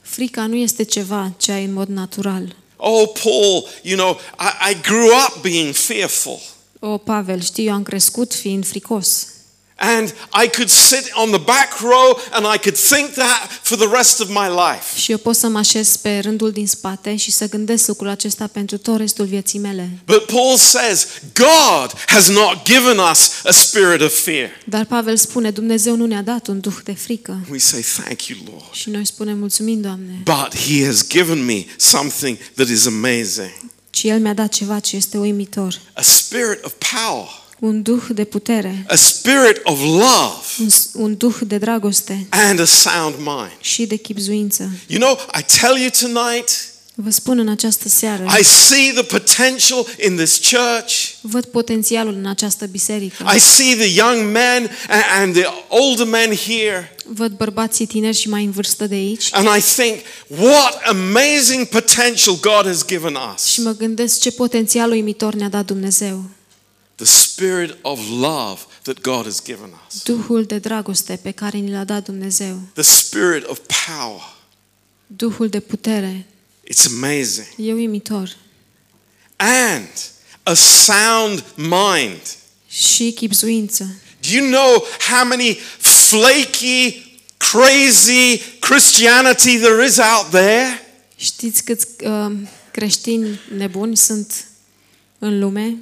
frica 0.00 0.46
nu 0.46 0.56
este 0.56 0.82
ceva 0.82 1.32
ce 1.36 1.52
ai 1.52 1.64
în 1.64 1.72
mod 1.72 1.88
natural. 1.88 2.56
Oh, 2.76 3.08
Paul, 3.22 3.68
you 3.82 3.96
know, 3.96 4.20
I, 4.38 4.70
I 4.70 4.80
grew 4.80 5.08
up 5.26 5.42
being 5.42 5.74
fearful. 5.74 6.40
O, 6.78 6.98
Pavel, 6.98 7.40
știi, 7.42 7.66
eu 7.66 7.72
am 7.72 7.82
crescut 7.82 8.34
fiind 8.34 8.66
fricos. 8.66 9.26
And 9.84 10.14
I 10.44 10.48
could 10.48 10.68
sit 10.68 11.10
on 11.14 11.30
the 11.30 11.38
back 11.38 11.80
row 11.80 12.18
and 12.30 12.54
I 12.54 12.58
could 12.58 12.76
think 12.76 13.10
that 13.14 13.50
for 13.62 13.76
the 13.78 13.88
rest 13.96 14.20
of 14.20 14.28
my 14.28 14.48
life. 14.48 14.98
Și 14.98 15.10
eu 15.10 15.18
pot 15.18 15.36
să 15.36 15.48
mă 15.48 15.58
așez 15.58 15.96
pe 15.96 16.18
rândul 16.18 16.50
din 16.50 16.66
spate 16.66 17.16
și 17.16 17.30
să 17.30 17.48
gândesc 17.48 17.86
lucrul 17.86 18.08
acesta 18.08 18.46
pentru 18.46 18.78
tot 18.78 18.96
restul 18.96 19.24
vieții 19.24 19.58
mele. 19.58 19.90
But 20.06 20.26
Paul 20.26 20.56
says, 20.56 21.06
God 21.34 21.92
has 22.06 22.28
not 22.28 22.64
given 22.64 22.98
us 23.10 23.30
a 23.44 23.52
spirit 23.52 24.00
of 24.00 24.20
fear. 24.24 24.50
Dar 24.64 24.84
Pavel 24.84 25.16
spune, 25.16 25.50
Dumnezeu 25.50 25.96
nu 25.96 26.06
ne-a 26.06 26.22
dat 26.22 26.46
un 26.46 26.60
duh 26.60 26.76
de 26.84 26.92
frică. 26.92 27.40
We 27.50 27.58
say, 27.58 27.80
Thank 28.04 28.26
you, 28.26 28.38
Lord. 28.50 28.72
Și 28.72 28.90
noi 28.90 29.06
spunem, 29.06 29.38
mulțumim, 29.38 29.80
Doamne, 29.80 30.22
But 30.24 30.56
He 30.56 30.86
has 30.86 31.06
given 31.08 31.44
me 31.44 31.64
something 31.76 32.38
that 32.54 32.68
is 32.68 32.86
amazing 32.86 33.70
ci 33.90 34.04
El 34.04 34.20
mi-a 34.20 34.34
dat 34.34 34.52
ceva 34.52 34.78
ce 34.78 34.96
este 34.96 35.18
uimitor. 35.18 35.80
a 35.92 36.02
spirit 36.02 36.64
of 36.64 36.72
power, 36.94 37.41
Un 37.64 37.82
duh 37.82 38.02
de 38.14 38.24
putere, 38.24 38.84
a 38.88 38.94
spirit 38.94 39.60
of 39.62 39.80
love, 39.80 40.34
un, 40.58 40.68
un 40.92 41.16
duh 41.16 41.34
de 41.46 41.58
dragoste 41.58 42.26
and 42.30 42.60
a 42.60 42.64
sound 42.64 43.14
mind. 43.18 43.52
și 43.60 43.86
de 43.86 43.96
chipzuință. 43.96 44.70
You 44.86 45.00
know, 45.00 45.18
I 45.38 45.58
tell 45.60 45.76
you 45.78 45.88
tonight, 46.00 46.48
Vă 46.94 47.10
spun 47.10 47.38
în 47.38 47.48
această 47.48 47.88
seară, 47.88 48.26
I 48.40 48.44
see 48.44 48.92
the 48.92 49.02
potential 49.02 49.86
in 50.06 50.16
this 50.16 50.38
church. 50.50 50.94
văd 51.20 51.44
potențialul 51.44 52.14
în 52.14 52.26
această 52.26 52.66
biserică. 52.66 53.30
I 53.36 53.38
see 53.38 53.74
the 53.76 53.94
young 53.94 54.32
men 54.32 54.70
and, 54.88 55.02
and 55.20 55.34
the 55.34 55.46
older 55.68 56.06
men 56.06 56.34
here. 56.36 56.96
Văd 57.04 57.32
bărbații 57.32 57.86
tineri 57.86 58.16
și 58.16 58.28
mai 58.28 58.44
în 58.44 58.50
vârstă 58.50 58.86
de 58.86 58.94
aici 58.94 59.28
And 59.32 59.46
I 59.58 59.60
think, 59.76 59.98
what 60.40 60.80
amazing 60.86 61.66
potential 61.66 62.38
God 62.40 62.64
has 62.66 62.84
given 62.86 63.18
us. 63.34 63.44
și 63.44 63.60
mă 63.62 63.70
gândesc 63.78 64.20
ce 64.20 64.30
potențial 64.32 64.90
uimitor 64.90 65.34
ne-a 65.34 65.48
dat 65.48 65.64
Dumnezeu. 65.66 66.22
The 66.94 67.04
spirit 67.04 67.78
of 67.82 67.98
love 68.08 68.60
that 68.82 69.00
God 69.00 69.24
has 69.24 69.42
given 69.42 69.70
us. 69.86 70.02
Duhul 70.02 70.44
de 70.44 70.58
dragoste 70.58 71.18
pe 71.22 71.30
care 71.30 71.58
ni 71.58 71.70
l-a 71.70 71.84
dat 71.84 72.04
Dumnezeu. 72.04 72.60
The 72.72 72.82
spirit 72.82 73.46
of 73.46 73.58
power. 73.86 74.36
Duhul 75.06 75.48
de 75.48 75.60
putere. 75.60 76.26
It's 76.70 76.86
amazing. 76.86 77.46
E 77.56 77.72
uimitor. 77.72 78.36
And 79.36 79.88
a 80.42 80.54
sound 80.54 81.44
mind. 81.56 82.20
Și 82.68 83.12
chipzuință. 83.12 83.96
Do 84.20 84.28
you 84.28 84.46
know 84.50 84.84
how 85.10 85.24
many 85.24 85.58
flaky, 85.78 87.02
crazy 87.36 88.38
Christianity 88.60 89.58
there 89.58 89.84
is 89.86 89.98
out 89.98 90.30
there? 90.30 90.86
Știți 91.16 91.64
câți 91.64 91.86
uh, 92.04 92.32
creștini 92.70 93.40
nebuni 93.56 93.96
sunt 93.96 94.44
în 95.18 95.38
lume? 95.38 95.76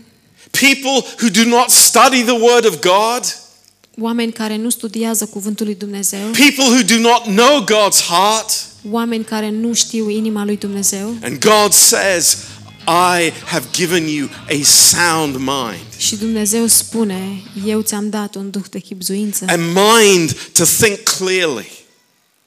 People 0.50 1.10
who 1.20 1.28
do 1.42 1.44
not 1.44 1.68
study 1.70 2.22
the 2.22 2.32
Word 2.40 2.64
of 2.64 2.78
God? 2.80 3.38
Oameni 4.00 4.32
care 4.32 4.56
nu 4.56 4.70
studiază 4.70 5.26
cuvântul 5.26 5.66
lui 5.66 5.74
Dumnezeu, 5.74 6.20
People 6.30 6.64
who 6.64 6.82
do 6.82 6.98
not 6.98 7.22
know 7.22 7.64
God's 7.64 8.04
heart? 8.08 8.50
oameni 8.90 9.24
care 9.24 9.50
nu 9.50 9.72
știu 9.74 10.08
inima 10.08 10.44
lui 10.44 10.56
Dumnezeu 10.56 11.14
And 11.22 11.38
God 11.38 11.72
says, 11.72 12.36
I 12.86 13.32
have 13.44 13.66
given 13.72 14.06
you 14.08 14.28
a 14.48 14.64
sound 14.64 15.36
mind. 15.36 15.86
Și 15.96 16.16
Dumnezeu 16.16 16.66
spune, 16.66 17.42
eu 17.66 17.80
ți-am 17.80 18.10
dat 18.10 18.34
un 18.34 18.50
duh 18.50 18.64
de 18.70 18.78
chipzuință, 18.78 19.44
A 19.48 19.56
mind 19.56 20.32
to 20.52 20.64
think 20.64 20.98
clearly, 21.02 21.68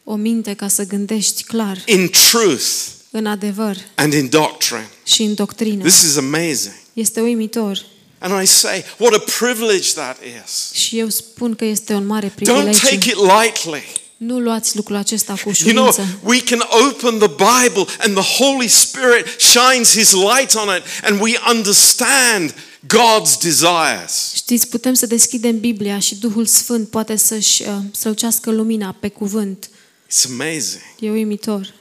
o 0.03 0.15
minte 0.15 0.53
ca 0.53 0.67
să 0.67 0.85
gândești 0.85 1.43
clar, 1.43 1.77
in 1.85 2.09
truth, 2.31 2.65
în 3.11 3.25
adevăr 3.25 3.77
and 3.95 4.13
in 4.13 4.29
doctrine. 4.29 4.89
și 5.05 5.21
în 5.23 5.33
doctrină. 5.33 5.83
This 5.83 6.01
is 6.01 6.15
amazing. 6.17 6.73
Este 6.93 7.21
uimitor. 7.21 7.85
And 8.19 8.43
I 8.43 8.45
say, 8.45 8.83
what 8.97 9.13
a 9.13 9.23
privilege 9.39 9.91
that 9.93 10.17
is. 10.45 10.71
Și 10.81 10.99
eu 10.99 11.09
spun 11.09 11.55
că 11.55 11.65
este 11.65 11.93
un 11.93 12.05
mare 12.05 12.27
Don't 12.29 12.35
privilegiu. 12.35 12.79
take 12.79 13.09
it 13.09 13.15
lightly. 13.15 13.83
Nu 14.17 14.39
luați 14.39 14.75
lucrul 14.75 14.95
acesta 14.95 15.33
cu 15.33 15.51
You 15.63 15.73
know, 15.73 15.87
ușurință. 15.87 16.19
we 16.23 16.41
can 16.43 16.59
open 16.87 17.17
the 17.17 17.27
Bible 17.27 17.85
and 17.99 18.15
the 18.17 18.43
Holy 18.43 18.67
Spirit 18.67 19.25
shines 19.39 19.91
His 19.97 20.11
light 20.11 20.53
on 20.55 20.75
it 20.77 20.83
and 21.03 21.21
we 21.21 21.33
understand 21.53 22.53
God's 22.87 23.37
desires. 23.41 24.31
Știți, 24.35 24.67
putem 24.67 24.93
să 24.93 25.05
deschidem 25.05 25.59
Biblia 25.59 25.99
și 25.99 26.15
Duhul 26.15 26.45
Sfânt 26.45 26.89
poate 26.89 27.15
să-și 27.15 27.61
uh, 27.61 27.75
strălucească 27.91 28.51
lumina 28.51 28.95
pe 28.99 29.07
cuvânt. 29.09 29.69
It's 30.07 30.25
amazing. 30.29 30.81
E 30.99 31.09
uimitor. 31.11 31.73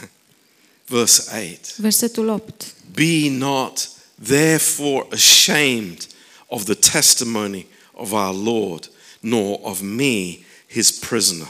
Verse 0.86 1.22
8 1.52 1.76
Versetul 1.76 2.28
8. 2.28 2.64
Be 2.94 3.28
not 3.30 3.88
therefore 4.22 5.06
ashamed 5.12 6.06
of 6.46 6.64
the 6.64 6.74
testimony 6.74 7.66
of 7.92 8.12
our 8.12 8.34
Lord, 8.34 8.90
nor 9.20 9.58
of 9.62 9.80
me, 9.80 10.38
his 10.68 10.90
prisoner. 10.90 11.48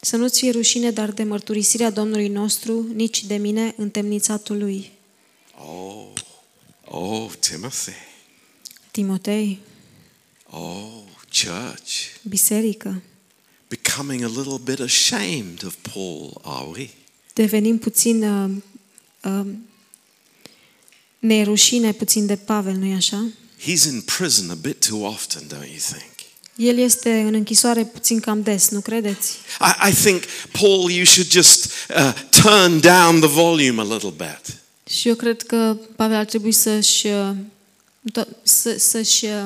Să 0.00 0.16
nu-ți 0.16 0.38
fie 0.38 0.50
rușine, 0.50 0.90
dar 0.90 1.10
de 1.12 1.22
mărturisirea 1.22 1.90
Domnului 1.90 2.28
nostru, 2.28 2.86
nici 2.94 3.24
de 3.24 3.36
mine, 3.36 3.74
întemnițatul 3.76 4.58
lui. 4.58 4.90
Oh, 5.66 6.06
oh, 6.84 7.30
Timothy. 7.40 7.92
Timotei, 8.90 9.58
Oh, 10.50 11.02
church. 11.44 11.92
biserică, 12.28 13.02
Becoming 13.68 14.22
a 14.22 14.26
little 14.28 14.58
bit 14.64 14.80
ashamed 14.80 15.62
of 15.64 15.74
Paul, 15.92 16.40
are 16.44 16.66
we? 16.76 16.88
devenim 17.34 17.78
puțin 17.78 18.22
uh, 18.22 18.50
uh, 19.24 19.46
ne 21.26 21.36
e 21.36 21.42
rușine 21.42 21.92
puțin 21.92 22.26
de 22.26 22.36
Pavel, 22.36 22.74
nu-i 22.74 22.92
așa? 22.94 23.26
He's 23.62 23.84
in 23.92 24.00
prison 24.18 24.50
a 24.50 24.54
bit 24.54 24.86
too 24.88 25.06
often, 25.06 25.42
don't 25.42 25.66
you 25.68 25.78
think? 25.90 26.10
El 26.56 26.78
este 26.78 27.10
în 27.20 27.34
închisoare 27.34 27.84
puțin 27.84 28.20
cam 28.20 28.42
des, 28.42 28.68
nu 28.68 28.80
credeți? 28.80 29.32
I, 29.60 29.88
I 29.90 29.94
think, 29.94 30.22
Paul, 30.60 30.90
you 30.90 31.04
should 31.04 31.30
just 31.30 31.64
uh, 31.96 32.12
turn 32.42 32.80
down 32.80 33.20
the 33.20 33.28
volume 33.28 33.80
a 33.80 33.84
little 33.84 34.12
bit. 34.16 34.56
Și 34.90 35.08
eu 35.08 35.14
cred 35.14 35.42
că 35.42 35.76
Pavel 35.96 36.16
ar 36.16 36.24
trebui 36.24 36.52
să-și 36.52 37.06
uh, 37.06 37.30
to- 38.20 38.28
să, 38.42 38.76
să-și 38.78 39.24
uh, 39.24 39.44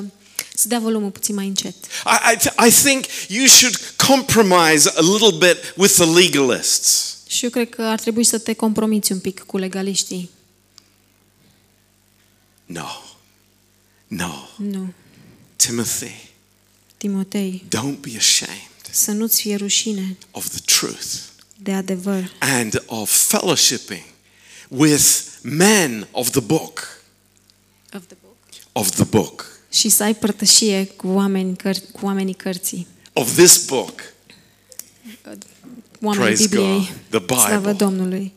să 0.55 0.69
dea 0.69 0.79
volumul 0.79 1.11
puțin 1.11 1.35
mai 1.35 1.47
încet. 1.47 1.75
I, 2.05 2.35
I, 2.35 2.37
th- 2.37 2.67
I 2.69 2.71
think 2.83 3.05
you 3.29 3.47
should 3.47 3.77
compromise 4.07 4.89
a 4.95 5.01
little 5.01 5.37
bit 5.39 5.57
with 5.77 5.93
the 5.95 6.05
legalists. 6.05 7.17
Și 7.27 7.45
eu 7.45 7.51
cred 7.51 7.69
că 7.69 7.83
ar 7.83 8.01
trebui 8.01 8.25
să 8.25 8.39
te 8.39 8.53
compromiți 8.53 9.13
un 9.13 9.19
pic 9.19 9.41
cu 9.41 9.57
legaliștii. 9.59 10.31
No, 12.73 12.89
no. 14.07 14.49
Nu. 14.57 14.93
Timothy, 15.57 16.29
Timotei, 16.97 17.65
don't 17.69 18.01
be 18.01 18.17
ashamed 18.17 18.59
să 18.91 19.11
nu-ți 19.11 19.41
fie 19.41 19.57
rușine 19.57 20.17
of 20.31 20.49
the 20.49 20.59
truth 20.65 21.07
de 21.57 21.73
adevăr 21.73 22.33
and 22.39 22.83
of 22.87 23.11
fellowshipping 23.11 24.03
with 24.69 25.05
men 25.43 26.09
of 26.11 26.31
the 26.31 26.41
book. 26.41 27.03
Of 28.73 28.91
the 28.91 29.05
book. 29.05 29.59
și 29.73 29.89
să 29.89 30.03
ai 30.03 30.15
părtășie 30.15 30.85
cu, 30.85 31.09
oameni, 31.09 31.57
căr- 31.57 31.91
cu 31.93 32.05
oamenii 32.07 32.35
cărții, 32.35 32.87
Of 33.13 33.35
this 33.37 33.65
book. 33.67 34.01
cu 35.23 36.07
oamenii 36.07 36.25
Praise 36.35 36.43
Bibliei. 36.49 36.91
God, 37.11 37.27
the 37.27 37.37
Slavă 37.37 37.57
Bible. 37.57 37.73
Domnului. 37.73 38.33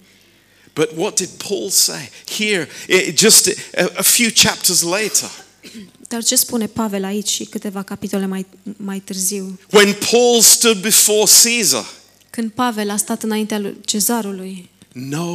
But 0.73 0.89
what 0.95 1.15
did 1.15 1.29
Paul 1.37 1.69
say? 1.69 2.09
Here, 2.37 2.67
it, 2.87 3.17
just 3.19 3.47
a, 3.47 3.91
a 3.97 4.01
few 4.03 4.29
chapters 4.29 4.81
later, 4.81 5.29
Dar 6.07 6.23
ce 6.23 6.35
spune 6.35 6.67
Pavel 6.67 7.03
aici 7.03 7.29
și 7.29 7.43
câteva 7.43 7.83
capitole 7.83 8.25
mai, 8.25 8.45
mai 8.77 8.99
târziu? 8.99 9.59
when 9.71 9.95
Paul 10.11 10.41
stood 10.41 10.81
before 10.81 11.31
Caesar, 11.43 11.85
Când 12.29 12.51
Pavel 12.51 12.89
a 12.89 12.97
stat 12.97 13.23
înaintea 13.23 13.59
lui 13.59 13.75
cezarului, 13.85 14.69
no 14.91 15.33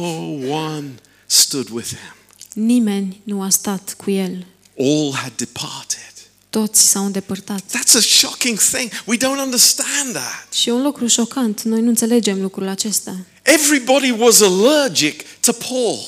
one 0.49 0.93
stood 1.25 1.69
with 1.69 1.87
him. 1.87 2.15
nimeni 2.63 3.21
nu 3.23 3.41
a 3.41 3.49
stat 3.49 3.93
cu 4.03 4.11
el. 4.11 4.45
All 4.79 5.13
had 5.13 5.31
departed. 5.35 5.97
Toți 6.49 6.89
s-au 6.89 7.05
îndepărtat. 7.05 7.61
That's 7.63 7.95
a 7.95 7.99
shocking 7.99 8.59
thing. 8.59 8.89
We 9.05 9.17
don't 9.17 9.43
understand 9.43 10.11
that. 10.13 10.47
Și 10.53 10.69
e 10.69 10.71
un 10.71 10.81
lucru 10.81 11.07
șocant. 11.07 11.61
Noi 11.61 11.81
nu 11.81 11.87
înțelegem 11.89 12.41
lucrul 12.41 12.67
acesta. 12.67 13.15
Everybody 13.53 14.11
was 14.11 14.41
allergic 14.41 15.23
to 15.39 15.53
Paul. 15.53 15.99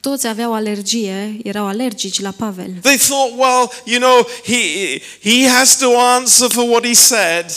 Toți 0.00 0.26
aveau 0.26 0.54
alergie, 0.54 1.38
erau 1.42 1.66
alergici 1.66 2.20
la 2.20 2.30
Pavel. 2.30 2.72
They 2.80 2.96
thought, 2.96 3.38
well, 3.38 3.70
you 3.84 3.98
know, 3.98 4.26
he, 4.44 5.02
he 5.20 5.48
has 5.48 5.78
to 5.78 5.98
answer 5.98 6.50
for 6.50 6.68
what 6.68 6.86
he 6.86 6.92
said. 6.94 7.50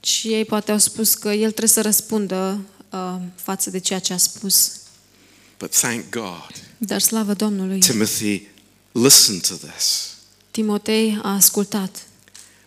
Și 0.00 0.28
ei 0.28 0.44
poate 0.44 0.72
au 0.72 0.78
spus 0.78 1.14
că 1.14 1.28
el 1.28 1.48
trebuie 1.48 1.68
să 1.68 1.80
răspundă 1.80 2.60
uh, 2.90 3.14
față 3.34 3.70
de 3.70 3.78
ceea 3.78 3.98
ce 3.98 4.12
a 4.12 4.16
spus. 4.16 4.72
But 5.58 5.70
thank 5.70 6.04
God, 6.10 6.50
Dar 6.78 7.00
slavă 7.00 7.32
Domnului, 7.32 7.78
Timothy 7.78 8.42
listened 8.92 9.46
to 9.46 9.54
this. 9.54 10.08
Timotei 10.50 11.18
a 11.22 11.34
ascultat. 11.34 12.06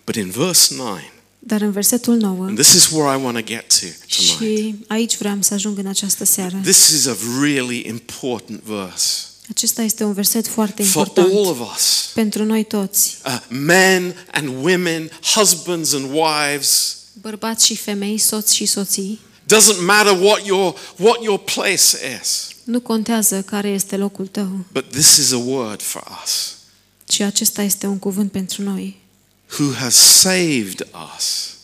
But 0.06 0.16
in 0.16 0.30
verse 0.30 0.76
9, 0.76 1.00
Dar 1.48 1.62
în 1.62 1.72
versetul 1.72 2.16
9, 2.16 2.46
and 2.46 2.56
this 2.60 2.74
is 2.74 2.90
where 2.92 3.20
I 3.20 3.24
want 3.24 3.38
to 3.38 3.44
get 3.44 3.68
to 3.80 3.86
tonight. 4.08 4.38
și 4.38 4.76
aici 4.88 5.18
vreau 5.18 5.38
să 5.40 5.54
ajung 5.54 5.78
în 5.78 5.86
această 5.86 6.24
seară. 6.26 6.60
This 6.64 6.88
is 6.90 7.06
a 7.06 7.16
really 7.42 7.88
important 7.88 8.62
verse 8.64 9.06
Acesta 9.50 9.82
este 9.82 10.04
un 10.04 10.14
verset 10.14 10.48
foarte 10.48 10.84
for 10.84 11.06
important 11.06 11.36
all 11.36 11.46
of 11.48 11.76
us. 11.76 12.10
pentru 12.14 12.44
noi 12.46 12.64
toți, 12.64 13.18
Uh, 13.26 13.40
men 13.50 14.16
and 14.32 14.48
women, 14.64 15.10
husbands 15.36 15.94
and 15.94 16.10
wives. 16.12 16.96
bărbați 17.22 17.66
și 17.66 17.76
femei, 17.76 18.18
soți 18.18 18.56
și 18.56 18.66
soții. 18.66 19.20
Doesn't 19.54 19.86
matter 19.86 20.20
what 20.22 20.46
your 20.46 20.76
what 20.98 21.24
your 21.24 21.40
place 21.40 22.20
is. 22.22 22.48
Nu 22.64 22.80
contează 22.80 23.42
care 23.42 23.68
este 23.70 23.98
locul 23.98 24.28
tău, 24.28 24.66
But 24.72 24.92
this 24.92 25.16
is 25.18 25.32
a 25.32 25.38
word 25.38 25.82
for 25.82 26.04
us. 26.24 26.56
ci 27.06 27.20
acesta 27.20 27.62
este 27.62 27.88
un 27.88 27.98
cuvânt 28.00 28.32
pentru 28.32 28.62
noi. 28.62 28.98
Who 29.60 29.74
has 29.74 29.96
saved 29.96 30.88
us 31.16 31.56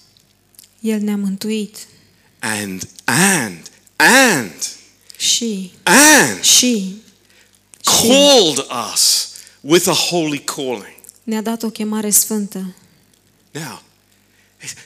El 0.80 1.00
ne-a 1.00 1.15
mântuit 1.15 1.76
and 2.39 2.88
and 3.04 3.62
and 3.96 4.54
și, 5.17 5.72
and 5.84 6.41
și, 6.43 6.52
și 6.52 6.96
called 7.84 8.65
us 8.93 9.30
with 9.62 9.88
a 9.88 9.93
holy 9.93 10.39
calling. 10.39 10.96
ne-a 11.24 11.41
dat 11.41 11.63
o 11.63 11.69
chemare 11.69 12.10
sfântă. 12.10 12.76
Now, 13.52 13.82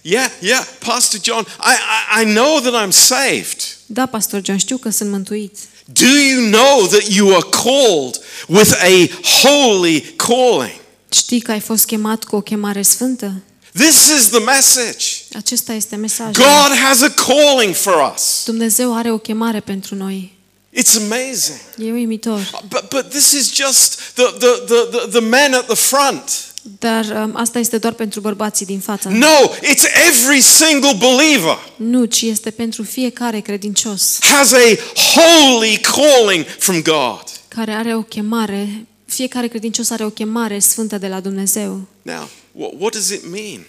yeah, 0.01 0.31
yeah, 0.41 0.65
Pastor 0.79 1.19
John, 1.23 1.45
I, 1.59 1.75
I, 2.19 2.21
I 2.21 2.33
know 2.33 2.59
that 2.59 2.87
I'm 2.87 2.91
saved. 2.91 3.77
Da, 3.85 4.05
pastor 4.05 4.41
John, 4.43 4.57
știu 4.57 4.77
că 4.77 4.89
sunt 4.89 5.09
mântuit. 5.09 5.57
Do 5.85 6.05
you 6.05 6.49
know 6.49 6.87
that 6.87 7.09
you 7.09 7.33
are 7.35 7.45
called 7.49 8.19
with 8.47 8.71
a 8.73 9.09
holy 9.41 10.01
calling? 10.15 10.79
Știi 11.11 11.39
că 11.41 11.51
ai 11.51 11.59
fost 11.59 11.85
chemat 11.85 12.23
cu 12.23 12.35
o 12.35 12.41
chemare 12.41 12.81
sfântă? 12.81 13.33
This 13.73 14.07
is 14.17 14.27
the 14.29 14.39
message. 14.39 15.05
Acesta 15.33 15.73
este 15.73 15.95
mesajul. 15.95 16.33
God 16.43 16.77
has 16.77 17.01
a 17.01 17.09
calling 17.09 17.75
for 17.75 18.13
us. 18.15 18.41
Dumnezeu 18.45 18.95
are 18.95 19.11
o 19.11 19.17
chemare 19.17 19.59
pentru 19.59 19.95
noi. 19.95 20.35
It's 20.79 20.95
amazing. 20.95 21.59
E 21.77 21.91
uimitor. 21.91 22.49
But, 22.67 22.89
but 22.89 23.09
this 23.09 23.31
is 23.31 23.53
just 23.53 23.99
the, 24.13 24.23
the, 24.39 24.63
the, 24.65 24.97
the, 24.97 25.07
the 25.09 25.19
men 25.19 25.53
at 25.53 25.65
the 25.65 25.75
front. 25.75 26.45
Dar 26.79 27.05
um, 27.05 27.35
asta 27.35 27.59
este 27.59 27.77
doar 27.77 27.93
pentru 27.93 28.19
bărbații 28.19 28.65
din 28.65 28.79
față. 28.79 29.09
No, 29.09 29.51
it's 29.61 29.83
every 30.07 30.41
single 30.41 30.93
believer 30.93 31.57
Nu, 31.75 32.05
ci 32.05 32.21
este 32.21 32.49
pentru 32.49 32.83
fiecare 32.83 33.39
credincios 33.39 34.19
has 34.21 34.51
a 34.51 34.77
holy 35.15 35.79
calling 35.79 36.45
from 36.59 36.81
God. 36.81 37.23
care 37.47 37.71
are 37.71 37.95
o 37.95 38.01
chemare, 38.01 38.85
fiecare 39.17 39.47
credincios 39.47 39.89
are 39.89 40.05
o 40.05 40.09
chemare 40.09 40.59
sfântă 40.59 40.97
de 40.97 41.07
la 41.07 41.19
Dumnezeu. 41.19 41.87
Now, 42.01 42.29
what, 42.51 42.71
what 42.77 42.91
does 42.93 43.09
it 43.09 43.29
mean? 43.31 43.65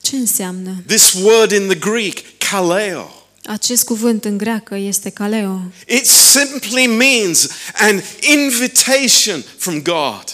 Ce 0.00 0.16
înseamnă? 0.16 0.82
This 0.86 1.12
word 1.12 1.50
in 1.52 1.66
the 1.68 1.74
Greek, 1.78 2.18
kaleo, 2.38 3.12
Acest 3.44 3.84
cuvânt 3.84 4.24
în 4.24 4.36
greacă 4.38 4.74
este 4.76 5.10
kaleo. 5.10 5.60
it 5.88 6.06
simply 6.06 6.86
means 6.86 7.48
an 7.74 8.00
invitation 8.20 9.44
from 9.56 9.82
God. 9.82 10.24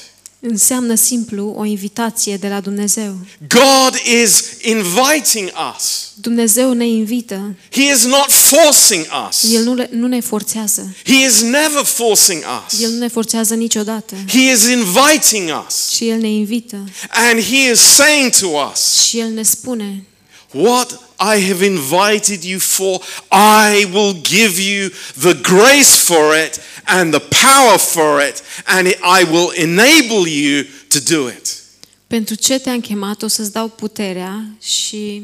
Înseamnă 0.49 0.95
simplu 0.95 1.55
o 1.57 1.65
invitație 1.65 2.37
de 2.37 2.49
la 2.49 2.61
Dumnezeu. 2.61 3.17
God 3.49 3.95
is 4.23 4.45
inviting 4.63 5.51
us. 5.77 6.11
Dumnezeu 6.15 6.73
ne 6.73 6.87
invită. 6.87 7.55
He 7.71 7.93
is 7.93 8.05
not 8.05 8.31
forcing 8.31 9.07
us. 9.29 9.53
El 9.53 9.63
nu, 9.63 9.75
le, 9.75 9.89
nu 9.93 10.07
ne 10.07 10.21
forțează. 10.21 10.97
He 11.05 11.25
is 11.27 11.41
never 11.41 11.85
forcing 11.85 12.43
us. 12.67 12.81
El 12.81 12.91
nu 12.91 12.99
ne 12.99 13.09
forțează 13.09 13.55
niciodată. 13.55 14.15
He 14.29 14.51
is 14.53 14.65
inviting 14.65 15.65
us. 15.67 15.89
Și 15.89 16.09
El 16.09 16.19
ne 16.19 16.29
invită. 16.29 16.85
And 17.11 17.43
He 17.43 17.71
is 17.71 17.79
saying 17.79 18.31
to 18.31 18.47
us, 18.47 19.03
Și 19.03 19.19
El 19.19 19.29
ne 19.31 19.43
spune, 19.43 20.05
What 20.53 21.01
I 21.19 21.41
have 21.49 21.65
invited 21.65 22.45
you 22.45 22.59
for, 22.59 23.01
I 23.31 23.87
will 23.93 24.15
give 24.23 24.61
you 24.61 24.91
the 25.21 25.35
grace 25.35 25.95
for 25.97 26.35
it 26.47 26.61
and 26.85 27.13
the 27.13 27.21
power 27.21 27.79
for 27.79 28.21
it, 28.29 28.43
and 28.67 28.87
I 28.87 29.25
will 29.31 29.51
enable 29.55 30.31
you 30.31 30.65
to 30.89 30.99
do 31.15 31.29
it. 31.29 31.63
pentru 32.07 32.35
ce 32.35 32.59
te-am 32.59 32.81
chemat, 32.81 33.23
o 33.23 33.27
să-ți 33.27 33.53
dau 33.53 33.69
puterea 33.69 34.45
și 34.61 35.23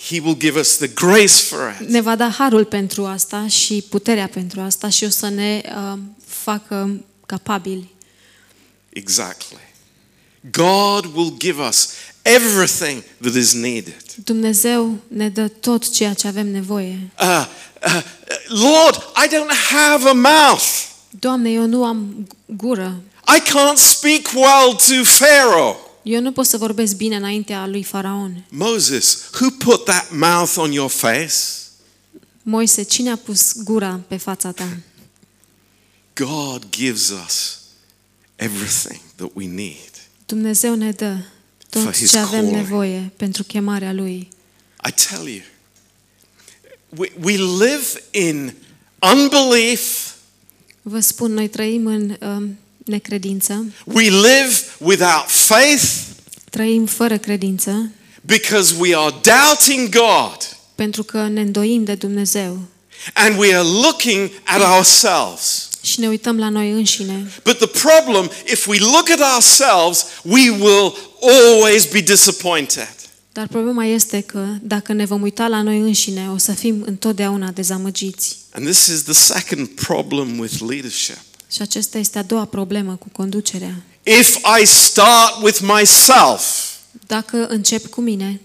He 0.09 0.19
will 0.19 0.37
give 0.37 0.59
us 0.59 0.77
the 0.77 0.87
grace 0.87 1.33
for 1.33 1.77
it. 1.81 1.87
ne 1.89 2.01
va 2.01 2.15
da 2.15 2.29
harul 2.29 2.65
pentru 2.65 3.05
asta 3.05 3.47
și 3.47 3.85
puterea 3.89 4.27
pentru 4.27 4.61
asta 4.61 4.89
și 4.89 5.03
o 5.03 5.09
să 5.09 5.29
ne 5.29 5.61
uh, 5.65 5.99
facă 6.25 7.03
capabili. 7.25 7.89
Exactly. 8.89 9.57
God 10.51 11.05
will 11.15 11.35
give 11.37 11.61
us 11.61 11.89
everything 12.21 13.03
that 13.21 13.33
is 13.35 13.53
needed. 13.53 13.95
Dumnezeu 14.15 14.97
ne 15.07 15.29
dă 15.29 15.47
tot 15.47 15.91
ceea 15.91 16.13
ce 16.13 16.27
avem 16.27 16.47
nevoie. 16.47 17.09
Uh, 17.19 17.45
uh, 17.85 17.95
uh, 17.95 18.03
Lord, 18.49 18.95
I 18.95 19.27
don't 19.27 19.51
have 19.71 20.09
a 20.09 20.13
mouth. 20.13 20.63
Doamne, 21.19 21.49
eu 21.49 21.65
nu 21.65 21.85
am 21.85 22.27
gură. 22.45 23.01
I 23.37 23.39
can't 23.41 23.77
speak 23.77 24.27
well 24.33 24.73
to 24.75 25.03
Pharaoh. 25.03 25.75
Eu 26.03 26.21
nu 26.21 26.31
pot 26.31 26.45
să 26.45 26.57
vorbesc 26.57 26.95
bine 26.95 27.15
înaintea 27.15 27.67
lui 27.67 27.83
Faraon. 27.83 28.45
Moses, 28.49 29.29
who 29.39 29.49
put 29.49 29.83
that 29.85 30.11
mouth 30.11 30.53
on 30.57 30.71
your 30.71 30.89
face? 30.89 31.33
Moise, 32.43 32.83
cine 32.83 33.11
a 33.11 33.15
pus 33.15 33.53
gura 33.63 33.99
pe 34.07 34.17
fața 34.17 34.51
ta? 34.51 34.67
God 36.15 36.63
gives 36.69 37.09
us 37.25 37.57
everything 38.35 38.99
that 39.15 39.29
we 39.33 39.45
need. 39.45 39.91
Dumnezeu 40.25 40.75
ne 40.75 40.91
dă 40.91 41.15
For 41.69 41.83
tot 41.83 41.95
his 41.95 42.11
ce 42.11 42.17
avem 42.17 42.39
calling. 42.39 42.55
nevoie 42.55 43.11
pentru 43.17 43.43
chemarea 43.43 43.93
Lui. 43.93 44.29
I 44.87 44.91
tell 45.09 45.27
you, 45.27 45.41
we, 46.97 47.11
we 47.21 47.37
live 47.37 48.03
in 48.11 48.53
unbelief, 49.13 50.07
Vă 50.81 50.99
spun, 50.99 51.33
noi 51.33 51.47
trăim 51.47 51.85
în 51.85 52.17
um, 52.21 52.57
necredință, 52.85 53.65
we 53.83 54.03
live 54.03 54.53
without 54.77 55.25
faith 55.27 55.83
trăim 56.49 56.85
fără 56.85 57.17
credință, 57.17 57.91
because 58.21 58.75
we 58.79 58.95
are 58.95 59.15
doubting 59.21 59.89
God 59.89 60.57
pentru 60.75 61.03
că 61.03 61.27
ne 61.27 61.41
îndoim 61.41 61.83
de 61.83 61.95
Dumnezeu 61.95 62.59
and 63.13 63.37
we 63.39 63.55
are 63.55 63.67
looking 63.67 64.31
at 64.43 64.61
ourselves. 64.61 65.69
și 65.81 65.99
ne 65.99 66.07
uităm 66.07 66.39
la 66.39 66.49
noi 66.49 66.71
înșine. 66.71 67.31
But 67.43 67.57
the 67.57 67.67
problem, 67.67 68.31
if 68.51 68.67
we 68.67 68.77
look 68.79 69.09
at 69.09 69.19
ourselves, 69.33 70.05
we 70.23 70.49
will 70.49 70.97
always 71.21 71.85
be 71.85 71.99
disappointed. 71.99 72.98
Dar 73.39 73.47
problema 73.47 73.85
este 73.85 74.21
că 74.21 74.45
dacă 74.61 74.93
ne 74.93 75.05
vom 75.05 75.21
uita 75.21 75.47
la 75.47 75.61
noi 75.61 75.79
înșine, 75.79 76.29
o 76.31 76.37
să 76.37 76.51
fim 76.51 76.83
întotdeauna 76.85 77.51
dezamăgiți. 77.51 78.37
And 78.51 78.65
this 78.65 78.85
is 78.85 79.03
the 79.03 79.13
second 79.13 79.67
problem 79.67 80.39
with 80.39 80.59
leadership. 80.59 81.17
Și 81.51 81.61
acesta 81.61 81.97
este 81.97 82.17
a 82.17 82.23
doua 82.23 82.45
problemă 82.45 82.95
cu 82.95 83.09
conducerea. 83.11 83.83
If 84.03 84.35
I 84.61 84.65
start 84.65 85.41
with 85.41 85.59
myself, 85.59 86.41
Dacă 87.07 87.47
încep 87.47 87.85
cu 87.85 88.01
mine, 88.01 88.41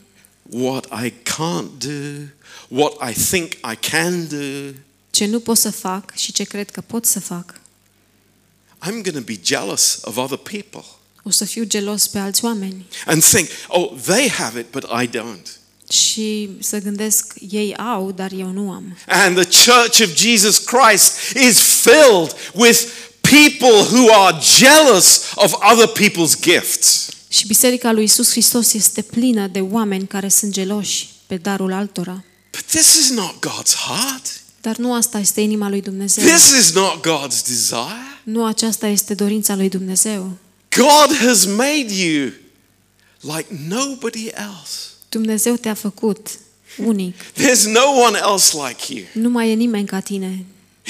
what 0.50 0.86
I 1.04 1.10
can't 1.10 1.70
do, 1.78 2.26
what 2.68 3.10
I 3.10 3.20
think 3.30 3.52
I 3.52 3.88
can 3.90 4.28
do, 4.28 4.78
ce 5.10 5.26
nu 5.26 5.40
pot 5.40 5.56
să 5.56 5.70
fac 5.70 6.16
și 6.16 6.32
ce 6.32 6.44
cred 6.44 6.70
că 6.70 6.80
pot 6.80 7.04
să 7.04 7.20
fac, 7.20 7.60
I'm 8.86 9.02
going 9.02 9.14
to 9.14 9.20
be 9.20 9.40
jealous 9.44 9.98
of 10.02 10.16
other 10.16 10.38
people 10.38 10.84
o 11.26 11.30
să 11.30 11.44
fiu 11.44 11.64
gelos 11.64 12.06
pe 12.06 12.18
alți 12.18 12.44
oameni 12.44 12.86
and 13.06 13.24
think, 13.24 13.48
oh, 13.68 13.92
they 14.06 14.28
have 14.28 14.60
it, 14.60 14.70
but 14.70 14.84
I 15.02 15.08
don't. 15.08 15.62
și 15.90 16.48
să 16.60 16.78
gândesc, 16.78 17.34
ei 17.50 17.76
au, 17.76 18.12
dar 18.12 18.32
eu 18.32 18.50
nu 18.50 18.70
am. 18.70 18.96
And 19.06 19.36
the 19.36 19.72
church 19.72 20.00
of 20.00 20.16
Jesus 20.16 20.58
Christ 20.58 21.12
is 21.48 21.58
filled 21.60 22.36
with 22.52 22.80
people 23.20 23.96
who 23.96 24.12
are 24.12 24.38
jealous 24.58 25.20
of 25.34 25.52
other 25.72 25.86
people's 25.86 26.40
gifts. 26.40 27.08
Și 27.28 27.46
Biserica 27.46 27.92
lui 27.92 28.04
Isus 28.04 28.30
Hristos 28.30 28.72
este 28.72 29.02
plină 29.02 29.46
de 29.46 29.60
oameni 29.60 30.06
care 30.06 30.28
sunt 30.28 30.52
geloși 30.52 31.08
pe 31.26 31.36
darul 31.36 31.72
altora. 31.72 32.24
But 32.50 32.64
this 32.64 32.94
is 32.94 33.10
not 33.10 33.34
God's 33.46 33.74
heart. 33.74 34.40
Dar 34.60 34.76
nu 34.76 34.94
asta 34.94 35.18
este 35.18 35.40
inima 35.40 35.68
lui 35.68 35.80
Dumnezeu. 35.80 36.24
This 36.24 36.50
is 36.58 36.72
not 36.72 37.00
God's 37.00 37.46
desire. 37.46 38.20
Nu 38.24 38.44
aceasta 38.44 38.86
este 38.86 39.14
dorința 39.14 39.56
lui 39.56 39.68
Dumnezeu. 39.68 40.32
God 40.76 41.16
has 41.26 41.46
made 41.46 41.90
you 41.90 42.32
like 43.20 43.46
nobody 43.68 44.28
else. 44.34 44.90
Dumnezeu 45.08 45.56
te-a 45.56 45.74
făcut 45.74 46.28
unic. 46.76 47.14
There's 47.32 47.64
no 47.66 48.00
one 48.06 48.18
else 48.18 48.56
like 48.68 48.92
you. 48.94 49.04
Nu 49.12 49.28
mai 49.30 49.50
e 49.50 49.54
nimeni 49.54 49.86
ca 49.86 50.00
tine. 50.00 50.44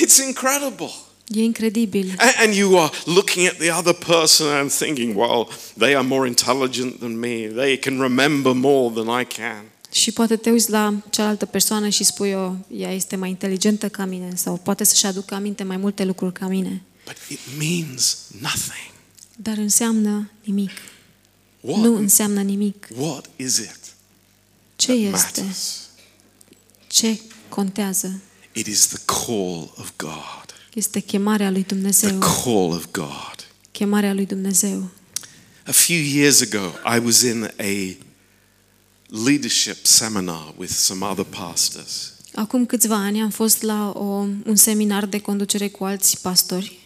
It's 0.04 0.26
incredible. 0.26 0.90
E 1.34 1.42
incredibil. 1.42 2.14
A- 2.18 2.42
And 2.42 2.54
you 2.54 2.78
are 2.78 2.90
looking 3.04 3.46
at 3.46 3.56
the 3.58 3.70
other 3.70 3.92
person 3.92 4.46
and 4.46 4.70
thinking, 4.72 5.16
well, 5.16 5.48
they 5.78 5.94
are 5.96 6.06
more 6.06 6.26
intelligent 6.26 6.98
than 6.98 7.18
me. 7.18 7.46
They 7.54 7.78
can 7.78 8.00
remember 8.00 8.52
more 8.52 8.94
than 9.02 9.20
I 9.20 9.24
can. 9.24 9.64
Și 9.92 10.12
poate 10.12 10.36
te 10.36 10.50
uiți 10.50 10.70
la 10.70 10.94
cealaltă 11.10 11.46
persoană 11.46 11.88
și 11.88 12.04
spui, 12.04 12.30
eu, 12.30 12.56
ea 12.76 12.92
este 12.92 13.16
mai 13.16 13.28
inteligentă 13.28 13.88
ca 13.88 14.04
mine 14.04 14.32
sau 14.36 14.56
poate 14.62 14.84
să-și 14.84 15.06
aducă 15.06 15.34
aminte 15.34 15.62
mai 15.62 15.76
multe 15.76 16.04
lucruri 16.04 16.32
ca 16.32 16.46
mine. 16.46 16.82
But 17.04 17.16
it 17.28 17.40
means 17.58 18.18
nothing. 18.40 18.92
Dar 19.36 19.56
înseamnă 19.56 20.30
nimic. 20.44 20.70
What, 21.60 21.80
Nu 21.82 21.96
înseamnă 21.96 22.42
nimic. 22.42 22.88
what 22.96 23.30
is 23.36 23.56
it 23.56 23.78
Ce 24.76 24.92
that 24.92 25.14
este? 25.14 25.40
matters? 25.40 25.80
Ce 26.86 27.20
contează? 27.48 28.20
It 28.52 28.66
is 28.66 28.86
the 28.86 28.98
call 29.04 29.72
of 29.76 29.92
God. 29.96 30.54
Este 30.74 31.00
chemarea 31.00 31.50
lui 31.50 31.62
The 31.62 31.74
Dumnezeu. 31.74 32.18
call 32.18 32.70
of 32.70 32.86
God. 32.90 33.46
Chemarea 33.72 34.12
lui 34.12 34.26
Dumnezeu. 34.26 34.88
A 35.66 35.72
few 35.72 35.96
years 35.98 36.40
ago, 36.40 36.72
I 36.96 36.98
was 37.04 37.20
in 37.20 37.42
a 37.58 37.96
leadership 39.24 39.86
seminar 39.86 40.54
with 40.56 40.72
some 40.72 41.04
other 41.06 41.24
pastors. 41.24 42.12
Acum 42.34 42.66
câțiva 42.66 42.94
ani 42.96 43.20
am 43.20 43.30
fost 43.30 43.62
la 43.62 43.92
o, 43.94 44.02
un 44.44 44.56
seminar 44.56 45.06
de 45.06 45.20
conducere 45.20 45.68
cu 45.68 45.84
alți 45.84 46.20
pastori 46.20 46.78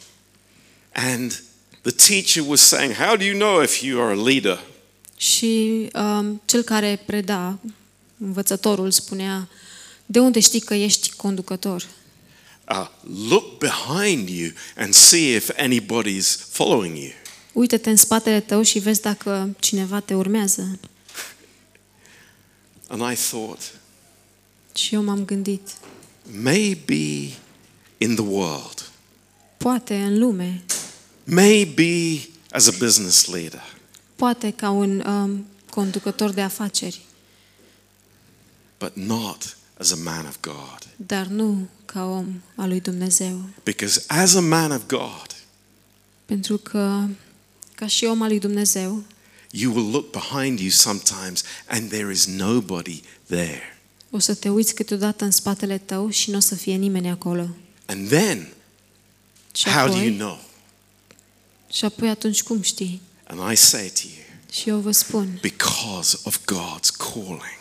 And 0.92 1.42
the 1.88 1.96
teacher 1.96 2.42
was 2.42 2.60
saying, 2.60 2.92
How 2.92 3.16
do 3.16 3.24
you 3.24 3.34
know 3.34 3.62
if 3.62 3.82
you 3.82 4.00
are 4.00 4.12
a 4.12 4.22
leader? 4.22 4.58
și 5.16 5.88
um, 5.94 6.42
cel 6.44 6.62
care 6.62 7.02
preda, 7.06 7.58
învățătorul, 8.18 8.90
spunea 8.90 9.48
de 10.06 10.18
unde 10.18 10.40
știi 10.40 10.60
că 10.60 10.74
ești 10.74 11.12
conducător? 11.16 11.86
Uh, 12.70 12.86
look 13.28 13.58
behind 13.58 14.28
you 14.28 14.50
and 14.76 14.94
see 14.94 15.34
if 15.34 15.50
anybody's 15.50 16.48
following 16.50 16.96
you. 16.96 17.10
Uită-te 17.52 17.90
în 17.90 17.96
spatele 17.96 18.40
tău 18.40 18.62
și 18.62 18.78
vezi 18.78 19.00
dacă 19.00 19.56
cineva 19.60 20.00
te 20.00 20.14
urmează. 20.14 20.78
And 22.86 23.12
I 23.12 23.14
thought, 23.14 23.74
Și 24.74 24.94
eu 24.94 25.02
m-am 25.02 25.24
gândit, 25.24 25.68
maybe 26.42 27.32
in 27.98 28.14
the 28.14 28.24
world, 28.24 28.90
poate 29.56 29.94
în 29.94 30.18
lume, 30.18 30.62
maybe 31.28 32.20
as 32.50 32.66
a 32.68 32.72
business 32.78 33.26
leader, 33.26 33.62
poate 34.16 34.50
ca 34.50 34.70
un 34.70 35.00
um, 35.06 35.46
conducător 35.70 36.30
de 36.30 36.40
afaceri, 36.40 37.00
but 38.78 38.96
not 38.96 39.56
as 39.78 39.90
a 39.92 39.96
man 39.96 40.26
of 40.26 40.36
God. 40.40 40.78
dar 40.96 41.26
nu 41.26 41.68
ca 41.84 42.04
om 42.04 42.26
al 42.54 42.68
lui 42.68 42.80
Dumnezeu. 42.80 43.40
Because 43.64 44.04
as 44.06 44.34
a 44.34 44.40
man 44.40 44.70
of 44.70 44.82
God, 44.86 45.26
Pentru 46.26 46.56
că, 46.58 47.04
ca 47.74 47.86
și 47.86 48.04
om 48.04 48.22
al 48.22 48.28
lui 48.28 48.38
Dumnezeu, 48.38 49.02
you 49.50 49.74
will 49.74 49.90
look 49.90 50.10
behind 50.10 50.58
you 50.58 50.70
sometimes 50.70 51.42
and 51.66 51.88
there 51.88 52.12
is 52.12 52.26
nobody 52.26 53.02
there. 53.26 53.78
o 54.10 54.18
să 54.18 54.34
te 54.34 54.48
uiți 54.48 54.74
câteodată 54.74 55.24
în 55.24 55.30
spatele 55.30 55.78
tău 55.78 56.10
și 56.10 56.30
nu 56.30 56.36
o 56.36 56.40
să 56.40 56.54
fie 56.54 56.74
nimeni 56.74 57.08
acolo. 57.10 57.48
And 57.86 58.08
then, 58.08 58.48
Și 59.54 59.68
how 59.68 59.86
do 59.88 59.92
you 59.92 60.00
apoi, 60.02 60.16
know? 60.16 60.38
Și 61.72 61.84
apoi 61.84 62.08
atunci 62.08 62.42
cum 62.42 62.62
știi? 62.62 63.00
And 63.24 63.52
I 63.52 63.56
say 63.56 63.92
to 63.94 64.00
you, 64.04 64.24
Și 64.52 64.68
eu 64.68 64.78
vă 64.78 64.90
spun, 64.90 65.38
because 65.42 66.18
of 66.22 66.38
God's 66.38 66.88
calling. 67.12 67.58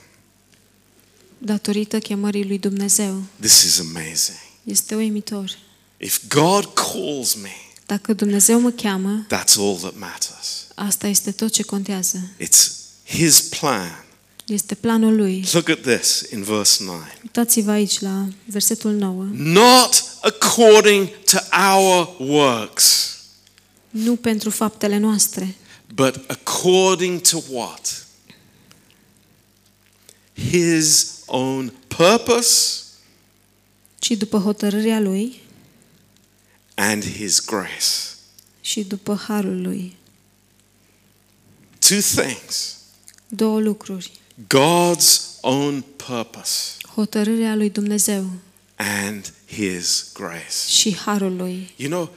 datorită 1.37 1.99
chemării 1.99 2.45
lui 2.47 2.57
Dumnezeu, 2.57 3.23
This 3.39 3.61
is 3.63 3.79
amazing. 3.79 4.37
este 4.63 4.95
uimitor. 4.95 5.57
If 5.97 6.19
God 6.27 6.73
calls 6.73 7.33
me, 7.33 7.51
Dacă 7.85 8.13
Dumnezeu 8.13 8.59
mă 8.59 8.69
cheamă, 8.69 9.25
that's 9.25 9.55
all 9.57 9.75
that 9.77 9.97
matters. 9.97 10.65
asta 10.75 11.07
este 11.07 11.31
tot 11.31 11.51
ce 11.51 11.63
contează. 11.63 12.29
It's 12.43 12.71
His 13.05 13.41
plan. 13.41 14.05
Este 14.47 14.75
planul 14.75 15.15
lui. 15.15 15.45
Look 15.51 15.69
at 15.69 15.81
this 15.81 16.23
in 16.33 16.43
verse 16.43 16.83
9. 16.83 17.01
Uitați-vă 17.23 17.71
aici 17.71 17.99
la 17.99 18.25
versetul 18.45 18.91
9. 18.93 19.27
Not 19.33 20.03
according 20.21 21.09
to 21.25 21.37
our 21.75 22.15
works, 22.19 23.16
Nu 23.89 24.15
pentru 24.15 24.49
faptele 24.49 24.97
noastre, 24.97 25.55
but 25.93 26.15
according 26.29 27.21
to 27.21 27.39
what? 27.51 28.05
His 30.49 31.13
own 31.25 31.73
purpose 31.87 32.81
ci 33.99 34.11
după 34.11 34.37
hotărârea 34.37 34.99
lui 34.99 35.41
and 36.75 37.03
His 37.05 37.39
grace. 37.45 38.15
și 38.61 38.83
după 38.83 39.15
harul 39.27 39.61
lui. 39.61 39.95
Two 41.79 41.99
things 41.99 42.75
Două 43.27 43.59
lucruri. 43.59 44.11
God's 44.55 45.39
own 45.41 45.81
purpose 45.95 46.71
Hotărârea 46.95 47.55
lui 47.55 47.69
Dumnezeu 47.69 48.29
and 48.75 49.33
His 49.47 50.05
grace. 50.13 50.67
și 50.67 50.95
harul 50.95 51.35
lui. 51.35 51.73
You 51.75 51.89
know, 51.89 52.09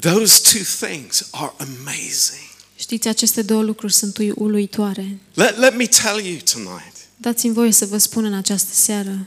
those 0.00 0.40
two 0.52 0.88
things 0.88 1.28
are 1.30 1.52
amazing. 1.58 2.50
Știți, 2.76 3.08
aceste 3.08 3.42
două 3.42 3.62
lucruri 3.62 3.92
sunt 3.92 4.16
ui- 4.18 4.32
uluitoare. 4.34 5.18
Let, 5.34 5.56
let 5.58 5.76
me 5.76 5.86
tell 5.86 6.24
you 6.24 6.36
tonight 6.52 6.92
Dați-mi 7.16 7.54
voie 7.54 7.72
să 7.72 7.86
vă 7.86 7.98
spun 7.98 8.24
în 8.24 8.34
această 8.34 8.70
seară. 8.74 9.26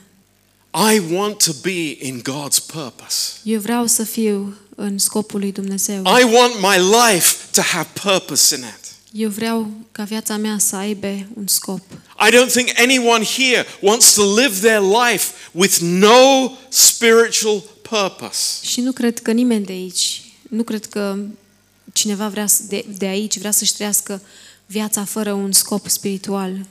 I 0.94 1.02
want 1.14 1.44
to 1.44 1.52
be 1.62 1.98
in 2.08 2.22
God's 2.22 2.66
purpose. 2.66 3.32
Eu 3.44 3.60
vreau 3.60 3.86
să 3.88 4.04
fiu 4.04 4.58
în 4.76 4.98
scopul 4.98 5.40
lui 5.40 5.52
Dumnezeu. 5.52 6.02
I 6.02 6.24
want 6.24 6.54
my 6.60 6.78
life 7.14 7.36
to 7.52 7.62
have 7.62 7.88
purpose 8.04 8.56
in 8.56 8.62
it. 8.62 8.94
Eu 9.12 9.30
vreau 9.30 9.72
ca 9.92 10.04
viața 10.04 10.38
mea 10.38 10.58
să 10.60 10.76
aibă 10.76 11.08
un 11.34 11.48
scop. 11.48 11.82
I 12.30 12.36
don't 12.36 12.52
think 12.52 12.70
anyone 12.80 13.24
here 13.24 13.66
wants 13.82 14.14
to 14.14 14.36
live 14.36 14.68
their 14.68 14.80
life 14.82 15.32
with 15.52 15.76
no 15.80 16.52
spiritual 16.70 17.64
purpose. 17.82 18.66
Și 18.66 18.82
nu 18.82 18.92
cred 18.92 19.20
că 19.22 19.32
nimeni 19.32 19.66
de 19.66 19.72
aici, 19.72 20.22
nu 20.50 20.64
cred 20.64 20.86
că 20.86 21.18
cineva 21.94 22.30
vrea 22.30 22.48
să- 22.48 22.62
de, 22.68 22.86
de 22.98 23.06
aici 23.06 23.38
vrea 23.38 23.52
să-și 23.52 23.74
trăiască 23.74 24.22
viața 24.66 25.04
fără 25.06 25.34
un 25.34 25.52
scop 25.52 25.88
spiritual. 25.88 26.66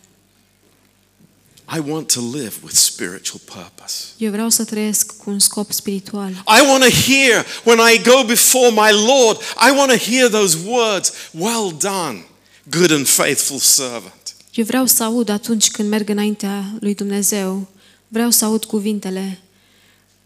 I 1.76 1.78
want 1.90 2.12
to 2.12 2.20
live 2.20 2.52
with 2.62 2.74
spiritual 2.76 3.40
purpose. 3.44 4.04
Eu 4.16 4.30
vreau 4.30 4.48
să 4.48 4.64
trăiesc 4.64 5.16
cu 5.16 5.30
un 5.30 5.38
scop 5.38 5.72
spiritual. 5.72 6.30
I 6.30 6.66
want 6.68 6.82
to 6.84 6.90
hear 6.90 7.46
when 7.64 7.78
I 7.94 8.02
go 8.02 8.24
before 8.26 8.70
my 8.70 8.90
Lord, 9.06 9.40
I 9.40 9.76
want 9.76 9.90
to 9.90 9.96
hear 10.10 10.28
those 10.30 10.58
words, 10.66 11.12
well 11.32 11.74
done, 11.78 12.24
good 12.70 12.90
and 12.90 13.06
faithful 13.06 13.58
servant. 13.58 14.34
Eu 14.54 14.64
vreau 14.64 14.86
să 14.86 15.02
aud 15.04 15.28
atunci 15.28 15.70
când 15.70 15.88
merg 15.88 16.08
înaintea 16.08 16.64
lui 16.80 16.94
Dumnezeu, 16.94 17.68
vreau 18.08 18.30
să 18.30 18.44
aud 18.44 18.64
cuvintele 18.64 19.38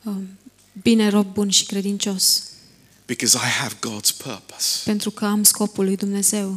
um, 0.04 0.28
bine 0.82 1.08
rob 1.08 1.26
bun 1.32 1.48
și 1.48 1.64
credincios, 1.64 2.42
Because 3.08 3.36
I 3.36 3.48
have 3.48 3.74
God's 3.74 4.10
purpose. 4.16 4.80
pentru 4.84 5.10
că 5.10 5.24
am 5.24 5.42
scopul 5.42 5.84
lui 5.84 5.96
Dumnezeu. 5.96 6.56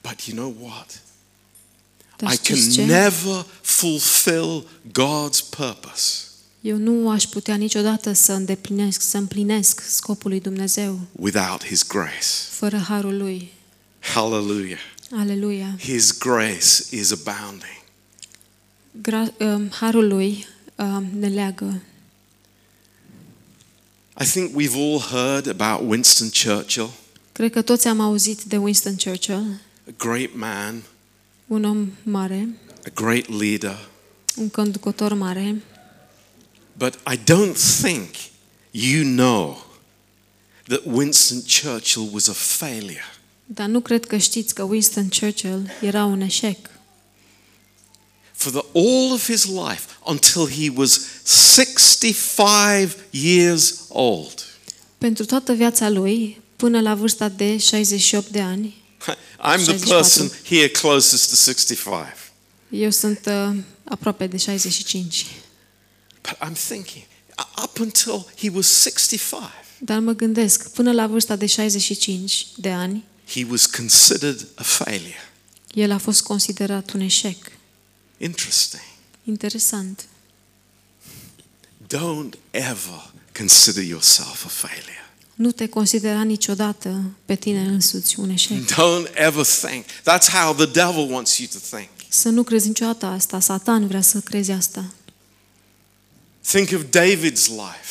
But 0.00 0.20
you 0.26 0.36
know 0.36 0.68
what? 0.68 1.02
Dar 2.16 2.32
I 2.32 2.34
știți 2.34 2.70
ce? 2.70 2.76
can 2.80 2.86
never 2.86 3.46
fulfill 3.62 4.66
God's 4.88 5.48
purpose 5.50 6.22
Eu 6.60 6.76
nu 6.76 7.10
aș 7.10 7.24
putea 7.24 7.54
niciodată 7.54 8.12
să 8.12 8.32
îndeplinesc, 8.32 9.00
să 9.00 9.16
împlinesc 9.16 9.80
scopul 9.88 10.30
lui 10.30 10.40
Dumnezeu 10.40 11.00
without 11.12 11.64
His 11.64 11.86
grace. 11.86 12.26
fără 12.50 12.78
harul 12.78 13.16
lui. 13.16 13.52
Hallelujah. 13.98 14.78
Aleluia. 15.16 15.76
His 15.78 16.18
grace 16.18 16.82
is 16.90 17.10
abounding. 17.12 17.82
Gra- 19.00 19.36
um, 19.38 19.70
harul 19.70 20.06
lui 20.08 20.46
um, 20.76 21.06
ne 21.18 21.28
leagă. 21.28 21.82
I 24.20 24.24
think 24.24 24.56
we've 24.56 24.76
all 24.76 25.00
heard 25.00 25.46
about 25.46 25.88
Winston 25.88 26.28
Churchill, 26.30 26.90
Cred 27.32 27.50
că 27.52 27.62
toți 27.62 27.86
am 27.88 28.00
auzit 28.00 28.42
de 28.42 28.56
Winston 28.56 28.94
Churchill, 28.96 29.60
a 29.88 29.92
great 29.96 30.30
man, 30.34 30.82
un 31.46 31.64
om 31.64 31.92
mare, 32.02 32.48
a 32.86 32.90
great 32.94 33.28
leader. 33.28 33.88
un 34.36 34.48
conducător 34.48 35.12
mare, 35.14 35.62
But 36.78 36.94
I 37.12 37.16
don't 37.16 37.56
think 37.82 38.08
you 38.70 39.02
know 39.04 39.66
that 40.68 40.80
Winston 40.84 41.42
Churchill 41.62 42.08
was 42.12 42.28
a 42.28 42.32
failure. 42.32 43.04
dar 43.46 43.66
nu 43.66 43.80
cred 43.80 44.06
că 44.06 44.16
știți 44.16 44.54
că 44.54 44.62
Winston 44.62 45.08
Churchill 45.18 45.70
era 45.80 46.04
un 46.04 46.20
eșec. 46.20 46.58
For 48.32 48.52
the, 48.52 48.62
all 48.74 49.12
of 49.12 49.26
his 49.26 49.44
life 49.44 49.82
until 50.06 50.46
he 50.48 50.70
was 50.76 51.00
65 51.24 52.96
years 53.10 53.74
old. 53.98 54.44
Pentru 54.98 55.24
toată 55.24 55.52
viața 55.52 55.88
lui, 55.88 56.40
până 56.56 56.80
la 56.80 56.94
vârsta 56.94 57.28
de 57.28 57.56
68 57.58 58.28
de 58.28 58.40
ani, 58.40 58.74
I'm 59.52 59.56
the 59.56 59.64
64. 59.64 59.86
person 59.96 60.30
here 60.48 60.68
closest 60.68 61.28
to 61.28 61.34
65. 61.34 62.06
eu 62.70 62.90
sunt 62.90 63.20
uh, 63.26 63.56
aproape 63.84 64.26
de 64.26 64.36
65. 64.36 65.26
But 66.22 66.48
I'm 66.48 66.56
thinking, 66.68 67.04
up 67.64 67.78
until 67.78 68.26
he 68.36 68.50
was 68.54 68.66
65, 68.82 69.40
Dar 69.78 69.98
mă 69.98 70.12
gândesc, 70.12 70.70
până 70.70 70.92
la 70.92 71.06
vârsta 71.06 71.36
de 71.36 71.46
65 71.46 72.46
de 72.56 72.70
ani, 72.70 73.04
he 73.34 73.46
was 73.50 73.66
considered 73.66 74.46
a 74.54 74.62
failure. 74.62 75.30
el 75.74 75.90
a 75.90 75.98
fost 75.98 76.22
considerat 76.22 76.92
un 76.92 77.00
eșec. 77.00 77.36
Interesting. 78.18 78.82
Interesant. 79.24 80.04
Don't 81.86 82.38
ever 82.50 83.10
consider 83.38 83.82
yourself 83.82 84.44
a 84.44 84.48
failure. 84.48 85.02
Nu 85.34 85.50
te 85.50 85.66
considera 85.68 86.22
niciodată 86.22 87.00
pe 87.24 87.34
tine 87.34 87.60
însuți 87.60 88.18
un 88.18 88.30
eșec. 88.30 88.64
Don't 88.72 89.10
ever 89.14 89.44
think. 89.46 89.84
That's 89.84 90.28
how 90.32 90.54
the 90.54 90.66
devil 90.66 91.12
wants 91.12 91.38
you 91.38 91.48
to 91.52 91.58
think. 91.76 91.88
Să 92.08 92.28
nu 92.28 92.42
crezi 92.42 92.66
niciodată 92.68 93.06
asta. 93.06 93.40
Satan 93.40 93.86
vrea 93.86 94.00
să 94.00 94.18
crezi 94.20 94.50
asta. 94.50 94.84
Think 96.46 96.68
of 96.74 96.80
David's 96.82 97.46
life, 97.46 97.86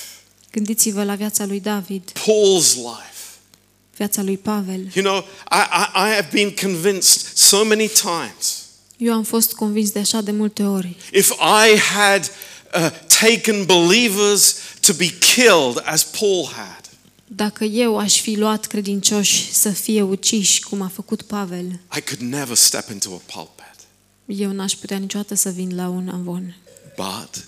Gândiți-vă 0.51 1.03
la 1.03 1.15
viața 1.15 1.45
lui 1.45 1.59
David, 1.59 2.11
Paul's 2.11 2.73
life. 2.75 3.13
viața 3.97 4.21
lui 4.21 4.37
Pavel. 4.37 4.89
You 4.93 5.05
know, 5.05 5.17
I, 5.51 5.55
I, 5.55 6.09
I 6.09 6.13
have 6.15 6.27
been 6.31 6.53
convinced 6.61 7.31
so 7.35 7.63
many 7.63 7.87
times 7.89 8.65
Eu 8.97 9.13
am 9.13 9.23
fost 9.23 9.53
convins 9.53 9.89
de 9.89 9.99
așa 9.99 10.21
de 10.21 10.31
multe 10.31 10.63
ori. 10.63 10.95
if 11.11 11.29
I 11.31 11.77
had 11.79 12.31
uh, 12.75 12.89
taken 13.19 13.65
believers 13.65 14.55
to 14.79 14.93
be 14.93 15.07
killed 15.19 15.81
as 15.85 16.03
Paul 16.03 16.45
had, 16.55 16.89
Dacă 17.29 17.63
eu 17.63 17.97
aș 17.97 18.19
fi 18.21 18.35
luat 18.35 18.65
credincioși 18.65 19.53
să 19.53 19.69
fie 19.69 20.01
uciși, 20.01 20.61
cum 20.63 20.81
a 20.81 20.87
făcut 20.93 21.21
Pavel, 21.21 21.65
I 21.97 22.01
could 22.01 22.19
never 22.31 22.55
step 22.55 22.89
into 22.89 23.09
a 23.09 23.33
pulpit. 23.33 23.75
eu 24.25 24.51
n-aș 24.51 24.73
putea 24.73 24.97
niciodată 24.97 25.35
să 25.35 25.49
vin 25.49 25.75
la 25.75 25.87
un 25.87 26.09
amvon. 26.09 26.55
But 26.95 27.45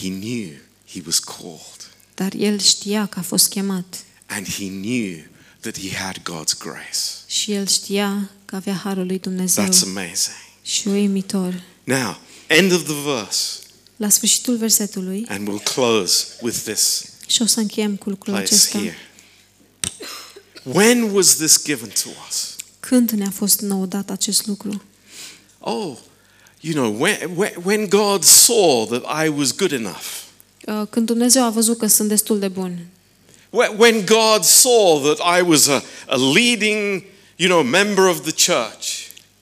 he 0.00 0.08
knew 0.08 0.48
he 0.92 1.00
was 1.06 1.18
called 1.18 1.90
Dar 2.14 2.32
el 2.38 2.58
știa 2.60 3.06
că 3.06 3.18
a 3.18 3.22
fost 3.22 3.48
chemat 3.48 4.04
and 4.26 4.46
he 4.46 4.66
knew 4.66 5.18
that 5.60 5.78
he 5.78 5.96
had 5.96 6.16
God's 6.18 6.58
grace. 6.58 6.98
și 7.26 7.52
el 7.52 7.66
știa 7.66 8.30
că 8.44 8.56
avea 8.56 8.74
harul 8.84 9.06
lui 9.06 9.18
Dumnezeu. 9.18 9.64
That's 9.64 9.82
amazing. 9.82 10.36
Și 10.62 10.88
uimitor. 10.88 11.62
Now, 11.84 12.20
end 12.46 12.72
of 12.72 12.82
the 12.84 12.94
verse, 13.04 13.58
La 14.02 14.08
sfârșitul 14.08 14.56
versetului, 14.56 15.26
and 15.28 15.48
we'll 15.48 15.62
close 15.62 16.26
with 16.40 16.58
this 16.64 17.04
și 17.26 17.42
o 17.42 17.46
să 17.46 17.60
încheiem 17.60 17.96
cu 17.96 18.08
lucrul 18.08 18.34
place 18.34 18.54
acesta, 18.54 18.78
here. 18.78 18.96
When 20.62 21.02
was 21.02 21.34
this 21.34 21.64
given 21.64 21.88
to 21.88 22.08
us? 22.28 22.56
când 22.80 23.10
ne-a 23.10 23.30
fost 23.30 23.60
nou 23.60 23.86
dat 23.86 24.10
acest 24.10 24.46
lucru? 24.46 24.82
Oh, 25.58 25.96
you 26.60 26.74
know, 26.74 27.00
when, 27.00 27.30
when, 27.36 27.52
when 27.64 27.88
God 27.88 28.24
saw 28.24 28.86
that 28.86 29.24
I 29.24 29.28
was 29.28 29.56
good 29.56 29.72
enough, 29.72 30.20
Uh, 30.66 30.82
Când 30.90 31.06
Dumnezeu 31.06 31.42
a 31.44 31.50
văzut 31.50 31.78
că 31.78 31.86
sunt 31.86 32.08
destul 32.08 32.38
de 32.38 32.48
bun, 32.48 32.78
when, 33.50 33.74
when 33.78 34.04
God 34.04 34.44
saw 34.44 35.00
that 35.00 35.38
I 35.38 35.42
was 35.42 35.66
a, 35.66 35.82
a 36.06 36.16
leading, 36.16 37.04
you 37.36 37.48
know, 37.48 37.62
member 37.62 38.04
of 38.04 38.20
the 38.20 38.52
church, 38.52 38.86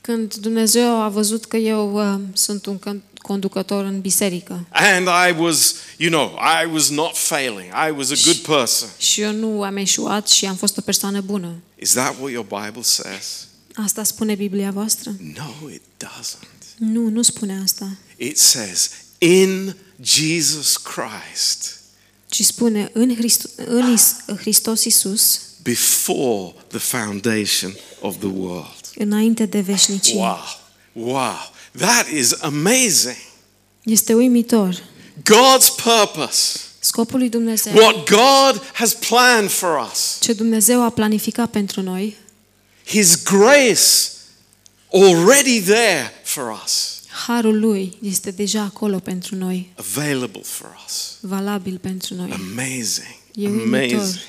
când 0.01 0.35
Dumnezeu 0.35 1.01
a 1.01 1.09
văzut 1.09 1.45
că 1.45 1.57
eu 1.57 2.13
uh, 2.13 2.21
sunt 2.33 2.67
un 2.67 2.79
con- 2.79 3.10
conducător 3.31 3.85
în 3.85 4.01
biserică 4.01 4.67
and 4.71 5.07
I 5.07 5.41
was, 5.41 5.75
you 5.97 6.11
know, 6.11 6.39
I 6.63 6.73
was 6.73 6.89
not 6.89 7.17
failing, 7.17 7.73
I 7.89 7.91
was 7.97 8.11
a 8.11 8.15
good 8.25 8.37
person. 8.37 8.89
și 8.99 9.21
eu 9.21 9.33
nu 9.33 9.63
am 9.63 9.77
eșuat 9.77 10.29
și 10.29 10.47
am 10.47 10.57
fost 10.57 10.77
o 10.77 10.81
persoană 10.81 11.21
bună. 11.21 11.53
Is 11.79 11.91
that 11.93 12.15
what 12.21 12.33
your 12.33 12.47
Bible 12.65 12.83
says? 12.83 13.47
Asta 13.75 14.03
spune 14.05 14.35
Biblia 14.35 14.71
voastră? 14.71 15.11
No, 15.37 15.71
it 15.71 15.83
doesn't. 16.05 16.77
Nu, 16.77 17.09
nu 17.09 17.23
spune 17.23 17.61
asta. 17.63 17.89
It 18.17 18.39
says, 18.39 18.91
in 19.19 19.77
Jesus 20.03 20.77
Christ, 20.77 21.81
Ci 22.29 22.43
spune 22.45 22.91
în, 22.93 23.15
Christ- 23.17 23.51
în 23.67 23.93
Is- 23.93 24.17
Hristos 24.39 24.85
Iisus 24.85 25.41
before 25.63 26.55
the 26.69 26.79
foundation 26.79 27.77
of 28.01 28.17
the 28.19 28.29
world. 28.29 28.81
înainte 28.95 29.47
de 29.47 29.61
veșnicie. 29.61 30.15
Wow. 30.19 30.39
Wow. 30.93 31.50
That 31.79 32.07
is 32.07 32.33
amazing. 32.41 33.17
Este 33.83 34.15
uimitor. 34.15 34.83
God's 35.23 35.69
purpose. 35.83 36.61
Scopul 36.83 37.19
lui 37.19 37.29
Dumnezeu, 37.29 37.73
What 37.75 38.09
God 38.11 38.63
has 38.73 38.95
planned 38.95 39.51
for 39.51 39.89
us. 39.93 40.17
ce 40.21 40.33
Dumnezeu 40.33 40.83
a 40.83 40.91
planificat 40.91 41.51
pentru 41.51 41.81
noi, 41.83 42.17
His 42.87 43.23
grace 43.23 44.11
already 44.93 45.61
there 45.63 46.13
for 46.25 46.61
us. 46.65 47.01
harul 47.27 47.59
lui 47.59 47.97
este 48.03 48.31
deja 48.31 48.63
acolo 48.63 48.99
pentru 48.99 49.35
noi, 49.37 49.73
Available 49.77 50.43
for 50.45 50.77
us. 50.87 51.17
valabil 51.21 51.79
pentru 51.79 52.15
noi. 52.15 52.31
Amazing. 52.33 53.17
E 53.35 53.49
uimitor. 53.49 53.99
Amazing. 53.99 54.25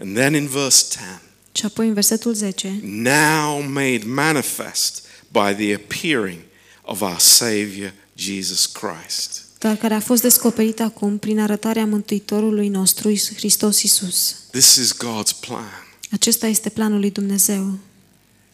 And 0.00 0.14
then 0.16 0.34
in 0.34 0.46
verse 0.46 0.84
10. 0.90 1.20
Și 1.52 1.64
apoi 1.64 1.86
în 1.88 1.94
versetul 1.94 2.34
10, 2.34 2.80
now 2.82 3.60
made 3.60 4.02
manifest 4.06 5.06
by 5.32 5.64
the 5.64 5.74
appearing 5.74 6.38
of 6.82 7.00
our 7.00 7.18
Savior 7.18 7.92
Jesus 8.14 8.66
Christ. 8.66 9.40
dar 9.58 9.76
care 9.76 9.94
a 9.94 10.00
fost 10.00 10.22
descoperit 10.22 10.80
acum 10.80 11.18
prin 11.18 11.40
arătarea 11.40 11.86
Mântuitorului 11.86 12.68
nostru, 12.68 13.08
Iisus- 13.08 13.36
Hristos 13.36 13.82
Iisus. 13.82 14.36
This 14.50 14.74
is 14.74 14.92
God's 14.96 15.40
plan. 15.40 15.86
Acesta 16.10 16.46
este 16.46 16.68
planul 16.68 17.00
lui 17.00 17.10
Dumnezeu. 17.10 17.78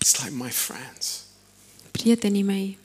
It's 0.05 0.23
like 0.25 0.35
my 0.45 0.51
friends. 0.51 1.21
Prietenii 1.91 2.43
mei, 2.43 2.79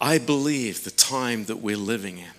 I 0.00 0.18
believe 0.18 0.78
the 0.82 0.90
time 0.90 1.44
that 1.44 1.56
we're 1.62 1.76
living 1.86 2.18
in, 2.18 2.32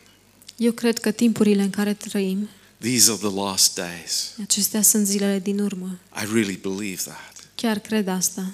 eu 0.57 0.71
cred 0.71 0.97
că 0.99 1.11
timpurile 1.11 1.61
în 1.61 1.69
care 1.69 1.93
trăim, 1.93 2.49
these 2.79 3.11
are 3.11 3.19
the 3.19 3.29
last 3.41 3.75
days. 3.75 4.33
acestea 4.41 4.81
sunt 4.81 5.05
zilele 5.05 5.39
din 5.39 5.59
urmă. 5.59 5.99
I 6.21 6.25
really 6.33 6.55
believe 6.61 7.01
that. 7.01 7.35
Chiar 7.61 7.79
cred 7.79 8.07
asta. 8.07 8.53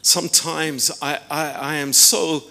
Sometimes 0.00 0.88
I, 0.88 1.14
I, 1.30 1.74
I 1.76 1.80
am 1.80 1.92
so 1.92 2.42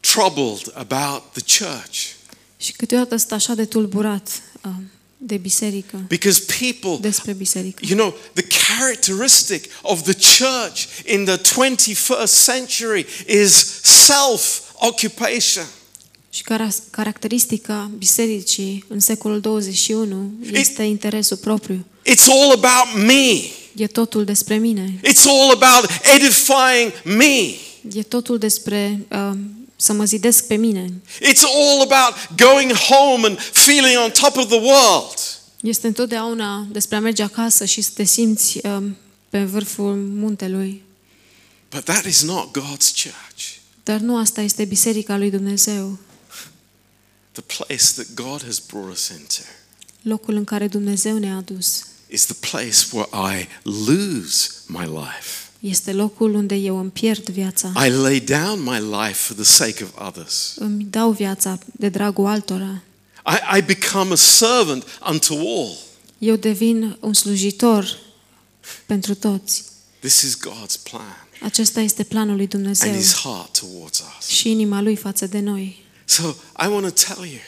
troubled 0.00 0.72
about 0.74 1.32
the 1.32 1.64
church 1.64 2.14
Și 2.56 2.72
câteodată 2.72 3.16
sunt 3.16 3.32
așa 3.32 3.54
de 3.54 3.64
tulburat 3.64 4.42
uh, 4.64 4.70
de 5.16 5.36
biserică, 5.36 6.04
because 6.08 6.44
people 6.58 7.08
despre 7.08 7.32
biserică. 7.32 7.82
You 7.88 7.98
know, 7.98 8.16
the 8.32 8.46
characteristic 8.46 9.64
of 9.82 10.02
the 10.02 10.12
church 10.12 10.86
in 11.06 11.24
the 11.24 11.36
21st 11.36 12.44
century 12.44 13.06
is 13.26 13.80
self 13.82 14.60
occupation. 14.74 15.66
Și 16.34 16.42
cara- 16.42 16.68
caracteristica 16.90 17.90
bisericii 17.98 18.84
în 18.88 19.00
secolul 19.00 19.40
21 19.40 20.32
este 20.52 20.82
interesul 20.82 21.36
propriu. 21.36 21.84
It's 22.10 22.26
all 22.26 22.50
about 22.50 23.04
me. 23.06 23.40
E 23.76 23.86
totul 23.86 24.24
despre 24.24 24.56
mine. 24.56 25.00
It's 25.08 25.24
all 25.26 25.50
about 25.50 25.90
edifying 26.14 26.92
me. 27.18 27.54
E 27.98 28.02
totul 28.02 28.38
despre 28.38 29.06
uh, 29.10 29.30
să 29.76 29.92
mă 29.92 30.04
zidesc 30.04 30.46
pe 30.46 30.54
mine. 30.54 30.92
It's 31.20 31.42
all 31.42 31.80
about 31.80 32.14
going 32.36 32.72
home 32.72 33.26
and 33.26 33.38
feeling 33.38 33.98
on 34.04 34.10
top 34.10 34.36
of 34.36 34.46
the 34.46 34.60
world. 34.60 35.38
Este 35.60 35.86
întotdeauna 35.86 36.66
despre 36.70 36.96
a 36.96 37.00
merge 37.00 37.22
acasă 37.22 37.64
și 37.64 37.80
să 37.80 37.90
te 37.94 38.04
simți 38.04 38.58
uh, 38.66 38.82
pe 39.28 39.44
vârful 39.44 39.94
muntelui. 39.94 40.82
But 41.70 41.84
that 41.84 42.04
is 42.04 42.22
not 42.22 42.58
God's 42.58 43.02
church. 43.02 43.44
Dar 43.82 44.00
nu 44.00 44.16
asta 44.16 44.40
este 44.40 44.64
biserica 44.64 45.16
lui 45.16 45.30
Dumnezeu. 45.30 45.98
The 47.34 47.64
place 47.64 47.92
that 48.02 48.14
God 48.14 48.42
has 48.42 48.58
brought 48.58 48.92
us 48.92 49.08
into 49.08 49.42
Locul 50.02 50.34
în 50.34 50.44
care 50.44 50.68
Dumnezeu 50.68 51.18
ne-a 51.18 51.36
adus. 51.36 51.84
is 52.08 52.24
the 52.24 52.50
place 52.50 52.86
where 52.92 53.38
I 53.38 53.48
lose 53.62 54.50
my 54.66 54.84
life. 54.84 55.48
Este 55.60 55.92
locul 55.92 56.34
unde 56.34 56.54
eu 56.54 56.78
îmi 56.78 56.90
pierd 56.90 57.28
viața. 57.28 57.72
I 57.86 57.90
lay 57.90 58.20
down 58.20 58.62
my 58.62 58.78
life 58.78 59.18
for 59.18 59.36
the 59.36 59.44
sake 59.44 59.84
of 59.84 60.06
others. 60.06 60.54
Îmi 60.56 60.84
dau 60.84 61.10
viața 61.10 61.58
de 61.76 61.88
dragul 61.88 62.26
altora. 62.26 62.82
I, 63.26 63.58
I 63.58 63.62
become 63.62 64.12
a 64.12 64.16
servant 64.16 64.84
unto 65.10 65.34
all. 65.34 65.76
Eu 66.18 66.36
devin 66.36 66.96
un 67.00 67.12
slujitor 67.12 67.98
pentru 68.86 69.14
toți. 69.14 69.64
This 70.00 70.20
is 70.22 70.36
God's 70.36 70.76
plan 70.90 71.26
Acesta 71.42 71.80
este 71.80 72.02
planul 72.02 72.36
lui 72.36 72.46
Dumnezeu 72.46 72.90
and 72.90 72.98
His 72.98 73.14
heart 73.14 73.58
towards 73.58 74.02
us. 74.18 74.26
și 74.26 74.50
inima 74.50 74.80
lui 74.80 74.96
față 74.96 75.26
de 75.26 75.40
noi. 75.40 75.83
So 76.04 76.34
I 76.64 76.66
want 76.66 76.94
to 76.94 77.14
tell 77.14 77.24
you, 77.24 77.40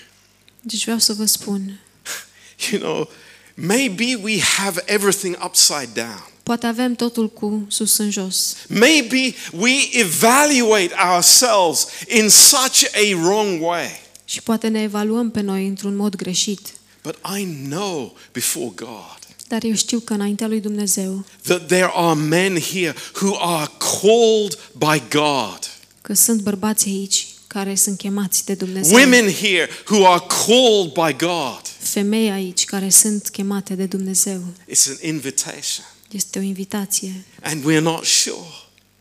Deci 0.60 0.82
vreau 0.82 0.98
să 0.98 1.12
vă 1.12 1.24
spun, 1.24 1.80
you 2.70 2.80
know, 2.80 3.10
maybe 3.54 4.18
we 4.22 4.40
have 4.40 4.82
everything 4.86 5.36
upside 5.44 5.88
down. 5.94 6.30
poate 6.42 6.66
avem 6.66 6.94
totul 6.94 7.30
cu 7.30 7.66
sus 7.68 7.96
în 7.96 8.10
jos. 8.10 8.56
Maybe 8.68 9.34
we 9.52 9.72
evaluate 9.90 10.90
ourselves 11.14 11.86
in 12.08 12.28
such 12.28 12.84
a 12.94 13.16
wrong 13.22 13.62
way. 13.62 14.04
Și 14.24 14.42
poate 14.42 14.68
ne 14.68 14.82
evaluăm 14.82 15.30
pe 15.30 15.40
noi 15.40 15.66
într-un 15.66 15.96
mod 15.96 16.16
greșit. 16.16 16.60
But 17.02 17.16
I 17.38 17.44
know 17.44 18.16
before 18.32 18.72
God 18.74 19.18
Dar 19.48 19.64
eu 19.64 19.74
știu 19.74 19.98
că 19.98 20.12
înaintea 20.12 20.46
lui 20.46 20.60
Dumnezeu, 20.60 21.24
that 21.42 21.66
there 21.66 21.90
are 21.94 22.20
men 22.20 22.60
here 22.60 22.94
who 23.20 23.36
are 23.40 23.70
called 24.00 24.58
by 24.78 25.02
God. 25.10 25.58
că 26.02 26.14
sunt 26.14 26.40
bărbați 26.40 26.88
aici 26.88 27.25
care 27.46 27.74
sunt 27.74 27.98
chemați 27.98 28.44
de 28.44 28.54
Dumnezeu. 28.54 28.98
Women 28.98 29.32
here 29.32 29.68
who 29.90 30.06
are 30.06 30.24
called 30.46 30.92
by 30.92 31.24
God. 31.26 31.60
Femei 31.78 32.30
aici 32.30 32.64
care 32.64 32.88
sunt 32.88 33.28
chemate 33.28 33.74
de 33.74 33.86
Dumnezeu. 33.86 34.42
It's 34.70 34.88
an 34.88 34.96
invitation. 35.08 35.84
Este 36.10 36.38
o 36.38 36.42
invitație 36.42 37.24
And 37.42 37.64
we're 37.70 37.80
not 37.82 38.04
sure. 38.04 38.46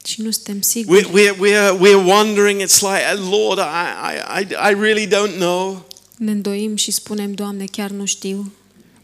și 0.06 0.22
nu 0.22 0.32
suntem 0.32 0.58
We're, 0.60 0.64
siguri. 0.64 1.04
we're, 1.10 1.36
we're, 1.36 1.80
we're 1.80 2.06
wondering, 2.06 2.62
it's 2.62 2.80
like, 2.82 3.14
Lord, 3.30 3.60
I, 3.60 4.14
I, 4.14 4.42
I, 4.42 4.72
I 4.72 4.74
really 4.80 5.08
don't 5.08 5.36
know. 5.36 5.86
Ne 6.18 6.32
îndoim 6.32 6.76
și 6.76 6.92
spunem, 6.92 7.34
Doamne, 7.34 7.66
chiar 7.66 7.90
nu 7.90 8.06
știu. 8.06 8.54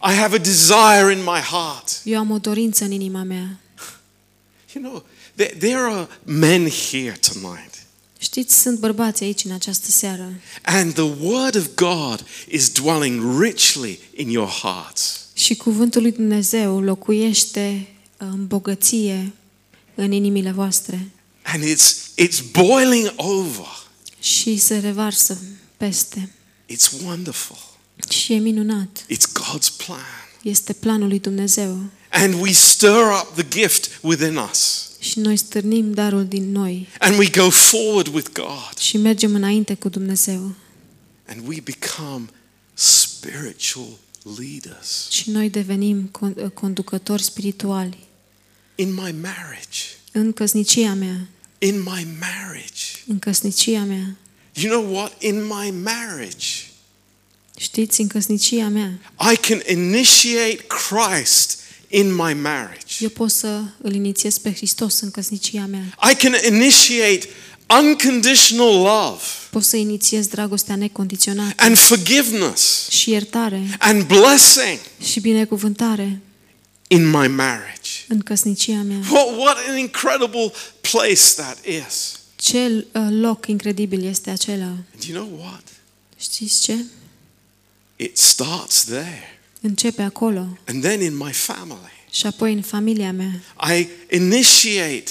I 0.03 0.13
have 0.13 0.35
a 0.35 0.39
desire 0.39 1.11
in 1.11 1.19
my 1.23 1.39
heart. 1.39 2.01
Eu 2.03 2.17
am 2.19 2.31
o 2.31 2.37
dorință 2.37 2.83
în 2.83 2.91
inima 2.91 3.23
mea. 3.23 3.59
You 4.73 4.83
know, 4.83 5.03
there, 5.35 5.55
there 5.59 5.75
are 5.77 6.07
men 6.23 6.69
here 6.69 7.19
tonight. 7.31 7.70
Știți, 8.21 8.61
sunt 8.61 8.79
bărbați 8.79 9.23
aici 9.23 9.43
în 9.43 9.51
această 9.51 9.91
seară 9.91 10.33
And 10.63 10.93
the 10.93 11.01
word 11.19 11.55
of 11.55 11.67
God 11.75 12.25
is 12.49 12.69
dwelling 12.69 13.41
richly 13.41 13.99
in 14.15 14.29
your 14.29 14.47
hearts. 14.49 15.19
și 15.33 15.55
cuvântul 15.55 16.01
lui 16.01 16.11
Dumnezeu 16.11 16.79
locuiește 16.81 17.87
în 18.17 18.47
bogăție 18.47 19.31
în 19.95 20.11
inimile 20.11 20.51
voastre 20.51 21.07
And 21.43 21.63
it's, 21.63 21.95
it's 22.23 22.51
boiling 22.51 23.13
over. 23.15 23.65
și 24.19 24.57
se 24.57 24.77
revarsă 24.77 25.41
peste. 25.77 26.31
It's 26.73 27.03
wonderful. 27.05 27.57
Și 28.09 28.33
e 28.33 28.37
minunat. 28.37 29.05
It's 29.13 29.27
God's 29.41 29.75
plan. 29.85 30.05
Este 30.43 30.73
planul 30.73 31.07
lui 31.07 31.19
Dumnezeu. 31.19 31.79
And 32.09 32.41
we 32.41 32.51
stir 32.51 32.89
up 33.21 33.33
the 33.35 33.59
gift 33.59 33.89
within 34.01 34.37
us. 34.51 34.89
Și 35.01 35.19
noi 35.19 35.37
stârnim 35.37 35.93
darul 35.93 36.25
din 36.25 36.51
noi 36.51 36.87
And 36.99 37.17
we 37.17 37.29
go 37.29 37.49
forward 37.49 38.07
with 38.07 38.29
God. 38.33 38.77
și 38.79 38.97
mergem 38.97 39.35
înainte 39.35 39.73
cu 39.73 39.89
Dumnezeu. 39.89 40.53
And 41.27 41.47
we 41.47 41.57
become 41.63 42.25
spiritual 42.73 43.97
leaders. 44.37 45.07
Și 45.09 45.29
noi 45.29 45.49
devenim 45.49 46.11
con- 46.11 46.53
conducători 46.53 47.23
spirituali. 47.23 47.97
In 48.75 48.93
my 48.93 49.15
marriage. 49.21 49.79
În 50.11 50.33
căsnicia 50.33 50.93
mea, 50.93 51.27
In 51.59 51.79
my 51.79 52.07
marriage. 52.19 52.83
în 53.07 53.19
căsnicia 53.19 53.83
mea, 53.83 54.15
You 54.53 54.71
know 54.81 54.95
what? 54.95 55.21
In 55.23 55.43
my 55.43 55.71
marriage, 55.83 56.47
știți, 57.57 58.01
în 58.01 58.07
căsnicia 58.07 58.67
mea, 58.67 58.99
I 59.33 59.35
can 59.35 59.61
initiate 59.69 60.65
Christ 60.67 61.59
in 61.91 62.07
my 62.15 62.33
marriage. 62.33 62.95
eu 62.99 63.09
pot 63.09 63.31
să 63.31 63.61
îl 63.81 63.93
inițiez 63.93 64.37
pe 64.37 64.53
Hristos 64.53 64.99
în 64.99 65.11
căsnicia 65.11 65.65
mea. 65.65 65.97
I 66.11 66.15
can 66.15 66.33
initiate 66.53 67.27
unconditional 67.79 68.73
love 68.73 69.21
Pot 69.49 69.63
să 69.63 69.75
inițiez 69.75 70.27
dragostea 70.27 70.75
necondiționată 70.75 71.53
and 71.63 71.77
forgiveness 71.77 72.89
și 72.89 73.09
iertare 73.11 73.75
and 73.79 74.03
blessing 74.05 74.79
și 75.03 75.19
binecuvântare 75.19 76.19
in 76.87 77.05
my 77.09 77.27
marriage. 77.27 77.89
în 78.07 78.19
căsnicia 78.19 78.81
mea. 78.81 78.97
What, 79.11 79.37
what 79.37 79.57
an 79.69 79.77
incredible 79.77 80.51
place 80.81 81.33
that 81.35 81.57
is. 81.87 82.19
Ce 82.35 82.85
uh, 82.93 83.07
loc 83.09 83.47
incredibil 83.47 84.05
este 84.05 84.29
acela. 84.29 84.65
And 84.65 85.03
you 85.07 85.23
know 85.25 85.39
what? 85.39 85.63
Știți 86.19 86.61
ce? 86.61 86.75
It 87.95 88.17
starts 88.17 88.83
there. 88.83 89.40
Începe 89.61 90.01
acolo 90.01 90.57
And 90.67 90.83
then 90.83 91.01
in 91.01 91.17
my 91.17 91.31
family, 91.31 91.91
și 92.11 92.25
apoi 92.25 92.53
în 92.53 92.61
familia 92.61 93.11
mea. 93.11 93.31
I 93.77 93.87
initiate 94.15 95.03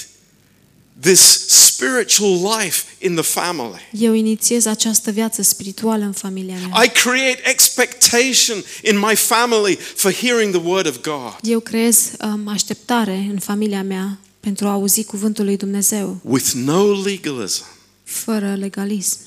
this 1.00 1.46
spiritual 1.48 2.58
life 2.60 2.82
in 2.98 3.14
the 3.14 3.22
family. 3.24 3.88
Eu 3.92 4.12
inițiez 4.12 4.64
această 4.66 5.10
viață 5.10 5.42
spirituală 5.42 6.04
în 6.04 6.12
familia 6.12 6.54
mea. 6.68 6.84
I 6.84 6.88
create 6.88 7.40
expectation 7.44 8.64
in 8.84 8.98
my 8.98 9.14
family 9.16 9.74
for 9.76 10.12
hearing 10.12 10.54
the 10.54 10.62
word 10.68 10.86
of 10.86 11.00
God 11.00 11.34
Eu 11.42 11.60
creez 11.60 12.10
um, 12.24 12.48
așteptare 12.48 13.26
în 13.30 13.38
familia 13.38 13.82
mea 13.82 14.18
pentru 14.40 14.66
a 14.66 14.70
auzi 14.70 15.04
cuvântul 15.04 15.44
lui 15.44 15.56
Dumnezeu, 15.56 16.20
with 16.22 16.50
no 16.54 17.02
legalism. 17.02 17.64
fără 18.04 18.54
legalism. 18.54 19.18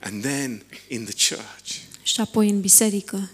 And 0.00 0.22
then 0.22 0.62
in 0.88 1.04
the 1.04 1.34
church, 1.34 1.70
Și 2.02 2.20
apoi 2.20 2.48
în 2.48 2.60
biserică, 2.60 3.30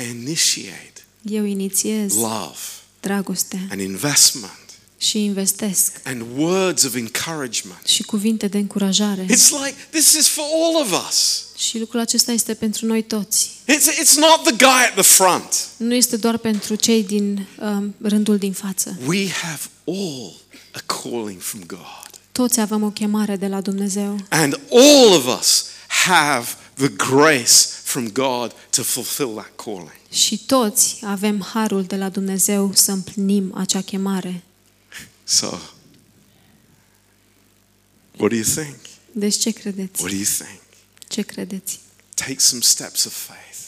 I 0.00 0.10
initiate 0.10 0.92
eu 1.22 1.44
inițiez 1.44 2.14
love 2.14 2.58
dragoste 3.00 3.66
and 3.70 3.80
investment 3.80 4.58
și 4.98 5.24
investesc 5.24 6.00
and 6.04 6.24
words 6.36 6.82
of 6.84 6.94
encouragement. 6.94 7.86
și 7.86 8.02
cuvinte 8.02 8.46
de 8.46 8.58
încurajare. 8.58 9.24
It's 9.24 9.50
like 9.64 9.74
this 9.90 10.12
is 10.12 10.26
for 10.28 10.44
all 10.44 10.80
of 10.80 11.08
us. 11.08 11.42
Și 11.56 11.78
lucrul 11.78 12.00
acesta 12.00 12.32
este 12.32 12.54
pentru 12.54 12.86
noi 12.86 13.02
toți. 13.02 13.50
It's, 13.64 14.02
it's 14.02 14.14
not 14.14 14.42
the 14.42 14.52
guy 14.56 14.84
at 14.88 14.94
the 14.94 15.02
front. 15.02 15.68
Nu 15.76 15.94
este 15.94 16.16
doar 16.16 16.38
pentru 16.38 16.74
cei 16.74 17.04
din 17.04 17.46
um, 17.60 17.94
rândul 18.02 18.36
din 18.36 18.52
față. 18.52 18.98
We 19.06 19.28
have 19.30 19.60
all 19.84 20.32
a 20.72 20.80
calling 21.02 21.40
from 21.40 21.60
God. 21.66 22.10
Toți 22.32 22.60
avem 22.60 22.82
o 22.82 22.90
chemare 22.90 23.36
de 23.36 23.46
la 23.46 23.60
Dumnezeu 23.60 24.18
And 24.28 24.60
all 24.70 25.12
of 25.12 25.40
us 25.40 25.64
have 25.88 26.46
the 26.78 26.88
grace 26.88 27.64
from 27.84 28.08
God 28.08 28.54
to 28.70 28.82
fulfill 28.82 29.34
that 29.34 29.50
calling. 29.56 30.00
și 30.10 30.38
toți 30.46 30.98
avem 31.04 31.40
harul 31.40 31.84
de 31.84 31.96
la 31.96 32.08
Dumnezeu 32.08 32.70
să 32.74 32.92
împlinim 32.92 33.52
acea 33.56 33.80
chemare. 33.80 34.42
So, 35.24 35.46
what 38.16 38.30
do 38.30 38.34
you 38.36 38.44
think? 38.44 38.76
Deci 39.12 39.36
ce 39.36 39.50
credeți? 39.50 40.00
What 40.02 40.10
do 40.10 40.16
you 40.16 40.26
think? 40.38 40.60
Ce 41.08 41.22
credeți? 41.22 41.80
Take 42.14 42.36
some 42.38 42.60
steps 42.60 43.04
of 43.04 43.12
faith. 43.12 43.58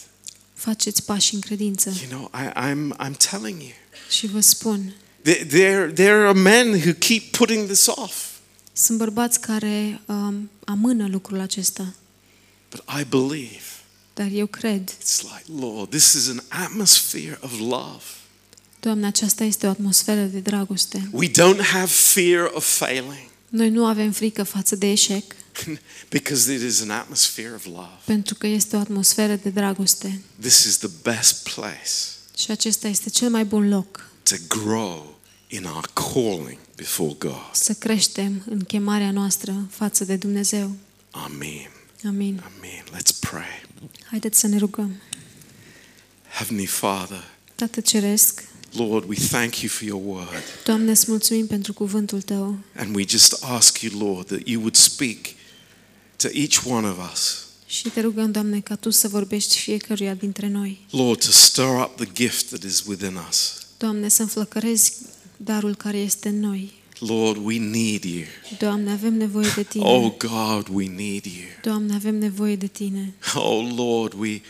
Faceți 0.55 1.03
pași 1.05 1.35
în 1.35 1.41
credință 1.41 1.93
You 2.09 2.09
know, 2.09 2.31
I, 2.35 2.49
I'm, 2.71 2.97
I'm 3.07 3.17
telling 3.31 3.61
you, 3.61 3.73
și 4.11 4.27
vă 4.27 4.41
spun, 4.41 4.95
there, 5.23 5.45
there, 5.45 5.93
there 5.93 6.27
are 6.27 6.39
men 6.39 6.69
who 6.69 6.93
keep 6.99 7.23
putting 7.37 7.67
this 7.67 7.87
off. 7.87 8.15
sunt 8.73 8.99
bărbați 8.99 9.41
care 9.41 10.01
um, 10.07 10.51
amână 10.65 11.09
lucrul 11.09 11.41
acesta, 11.41 11.95
But 12.71 13.01
I 13.01 13.05
believe 13.05 13.63
dar 14.15 14.31
eu 14.33 14.47
cred, 14.47 14.89
it's 15.01 15.23
like, 15.23 15.45
Lord, 15.67 15.91
this 15.91 16.13
is 16.13 16.29
an 16.29 16.43
atmosphere 16.49 17.39
of 17.41 17.59
love. 17.59 18.03
Doamne, 18.81 19.07
aceasta 19.07 19.45
este 19.45 19.67
o 19.67 19.71
atmosferă 19.71 20.21
de 20.21 20.39
dragoste. 20.39 21.09
We 21.13 21.29
don't 21.29 21.61
have 21.61 21.87
fear 21.87 22.51
of 22.55 22.77
failing 22.79 23.29
Noi 23.49 23.71
nu 23.71 23.87
avem 23.87 24.13
frică 24.13 24.43
față 24.43 24.77
de 24.77 24.91
eșec, 24.91 25.25
because 26.09 26.53
it 26.55 26.63
is 26.63 26.81
an 26.81 26.91
atmosphere 26.91 27.55
of 27.55 27.65
love. 27.65 27.99
pentru 28.05 28.35
că 28.35 28.47
este 28.47 28.77
o 28.77 28.79
atmosferă 28.79 29.35
de 29.35 29.51
dragoste. 29.51 30.21
This 30.41 30.65
is 30.65 30.77
the 30.79 30.91
best 31.03 31.49
place 31.55 31.91
Și 32.39 32.51
acesta 32.51 32.89
este 32.89 33.11
cel 33.11 33.31
mai 33.31 33.45
bun 33.45 33.69
loc 33.69 34.11
to 34.23 34.35
grow 34.49 35.19
in 35.49 35.65
our 35.65 35.91
calling 35.93 36.59
before 36.77 37.15
God. 37.19 37.51
să 37.53 37.73
creștem 37.73 38.43
în 38.51 38.65
chemarea 38.65 39.11
noastră 39.11 39.67
față 39.71 40.05
de 40.05 40.17
Dumnezeu. 40.17 40.77
Amen. 41.11 41.71
Amin. 42.07 42.43
Amen. 42.57 42.85
Let's 43.01 43.19
pray. 43.21 43.65
Haideți 44.05 44.39
să 44.39 44.47
ne 44.47 44.59
rugăm. 44.59 45.01
Heavenly 46.37 46.67
Father, 46.67 47.25
Tată 47.55 47.81
Ceresc, 47.81 48.45
Lord, 48.73 49.09
we 49.09 49.17
thank 49.29 49.57
you 49.61 49.71
for 49.71 49.83
your 49.83 50.03
word. 50.05 50.43
Doamne, 50.65 50.91
îți 50.91 51.05
mulțumim 51.11 51.47
pentru 51.47 51.73
cuvântul 51.73 52.23
Tău 52.23 52.59
And 52.77 52.95
we 52.95 53.05
just 53.09 53.45
ask 53.45 53.79
you, 53.81 54.09
Lord, 54.09 54.27
that 54.27 54.41
you 54.47 54.61
would 54.61 54.77
speak 54.77 55.17
to 56.17 56.29
each 56.33 56.65
one 56.67 56.87
of 56.89 57.13
us. 57.13 57.45
și 57.67 57.89
te 57.89 58.01
rugăm, 58.01 58.31
Doamne, 58.31 58.61
ca 58.61 58.75
Tu 58.75 58.91
să 58.91 59.09
vorbești 59.09 59.59
fiecăruia 59.59 60.15
dintre 60.15 60.49
noi. 60.49 60.87
Lord, 60.91 61.25
to 61.25 61.31
stir 61.31 61.65
up 61.83 61.97
the 61.97 62.09
gift 62.13 62.47
that 62.47 62.63
is 62.63 62.81
within 62.87 63.19
us. 63.29 63.59
Doamne, 63.79 64.09
să 64.09 64.23
înflăcărezi 64.23 64.93
darul 65.37 65.75
care 65.75 65.99
este 65.99 66.29
în 66.29 66.41
noi. 66.41 66.73
Lord, 67.01 67.37
we 67.45 67.59
need 67.59 68.05
you. 68.05 68.25
Doamne, 68.59 68.91
avem 68.91 69.15
nevoie 69.17 69.49
de 69.55 69.63
Tine. 69.63 69.85
Oh 69.85 70.15
God, 70.19 70.67
we 70.73 70.87
need 70.97 71.25
you. 71.25 71.45
Doamne, 71.63 71.95
avem 71.95 72.15
nevoie 72.19 72.57
de 72.57 72.67
Tine. 72.67 73.15
Oh 73.35 73.73
Lord, 73.77 74.13
we 74.19 74.41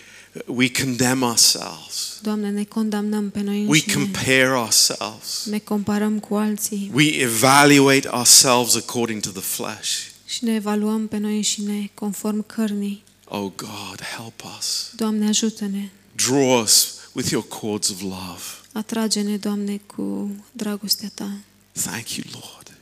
we 0.46 0.70
condemn 0.70 1.22
ourselves. 1.22 2.18
Doamne, 2.22 2.50
ne 2.50 2.64
condamnăm 2.64 3.30
pe 3.30 3.40
noi 3.40 3.64
We 3.68 3.80
înșine. 3.84 3.94
compare 3.94 4.48
ourselves. 4.58 5.44
Ne 5.50 5.58
comparăm 5.58 6.18
cu 6.18 6.34
alții 6.34 6.90
We 6.94 7.04
evaluate 7.20 8.08
ourselves 8.08 8.74
according 8.74 9.20
to 9.22 9.30
the 9.30 9.40
flesh. 9.40 9.90
și 10.26 10.44
ne 10.44 10.54
evaluăm 10.54 11.06
pe 11.06 11.16
noi 11.18 11.36
înșine 11.36 11.90
conform 11.94 12.46
cărnii. 12.46 13.02
Oh 13.24 13.50
God, 13.56 14.00
help 14.16 14.42
us. 14.58 14.90
Doamne, 14.96 15.28
ajută-ne. 15.28 15.88
Draw 16.16 16.60
us 16.62 16.94
with 17.12 17.30
your 17.30 17.48
cords 17.48 17.88
of 17.88 18.00
love. 18.00 18.42
Atrage-ne, 18.72 19.36
Doamne, 19.36 19.80
cu 19.96 20.30
dragostea 20.52 21.10
Ta. 21.14 21.30
Thank 21.72 22.10
you, 22.16 22.26
Lord. 22.32 22.72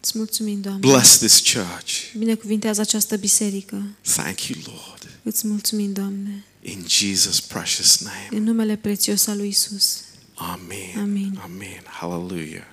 Îți 0.00 0.18
mulțumim, 0.18 0.60
Doamne. 0.60 0.80
Bless 0.80 1.18
this 1.18 1.40
church. 1.52 2.12
Binecuvintează 2.16 2.80
această 2.80 3.16
biserică. 3.16 3.82
Thank 4.02 4.42
you, 4.42 4.60
Lord. 4.66 5.08
Îți 5.22 5.46
mulțumim, 5.46 5.92
Doamne. 5.92 6.44
In 6.62 6.84
Jesus' 6.88 7.40
precious 7.48 8.00
name. 8.00 8.28
În 8.30 8.42
numele 8.42 8.76
prețios 8.76 9.26
al 9.26 9.36
lui 9.36 9.48
Isus. 9.48 10.00
Amen. 10.34 10.98
Amen. 10.98 11.40
Amen. 11.42 11.82
Hallelujah. 11.84 12.64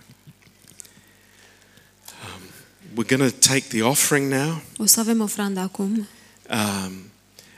Um, 2.24 2.42
we're 2.98 3.18
going 3.18 3.32
to 3.32 3.48
take 3.48 3.68
the 3.68 3.82
offering 3.82 4.32
now, 4.32 4.62
O 4.78 4.86
să 4.86 5.00
avem 5.00 5.22
ofranda 5.22 5.62
acum 5.62 6.08
um, 6.50 6.92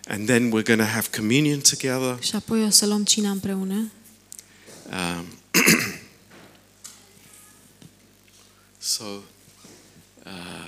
and 0.07 0.25
then 0.25 0.45
we're 0.51 0.63
going 0.65 0.79
to 0.79 0.85
have 0.85 1.07
communion 1.17 1.59
together. 1.59 2.17
și 2.21 2.35
apoi 2.35 2.63
o 2.63 2.69
să 2.69 2.85
luăm 2.85 3.03
cina 3.03 3.29
împreună. 3.29 3.91
Um, 4.91 5.25
so, 8.81 9.23
uh, 10.25 10.67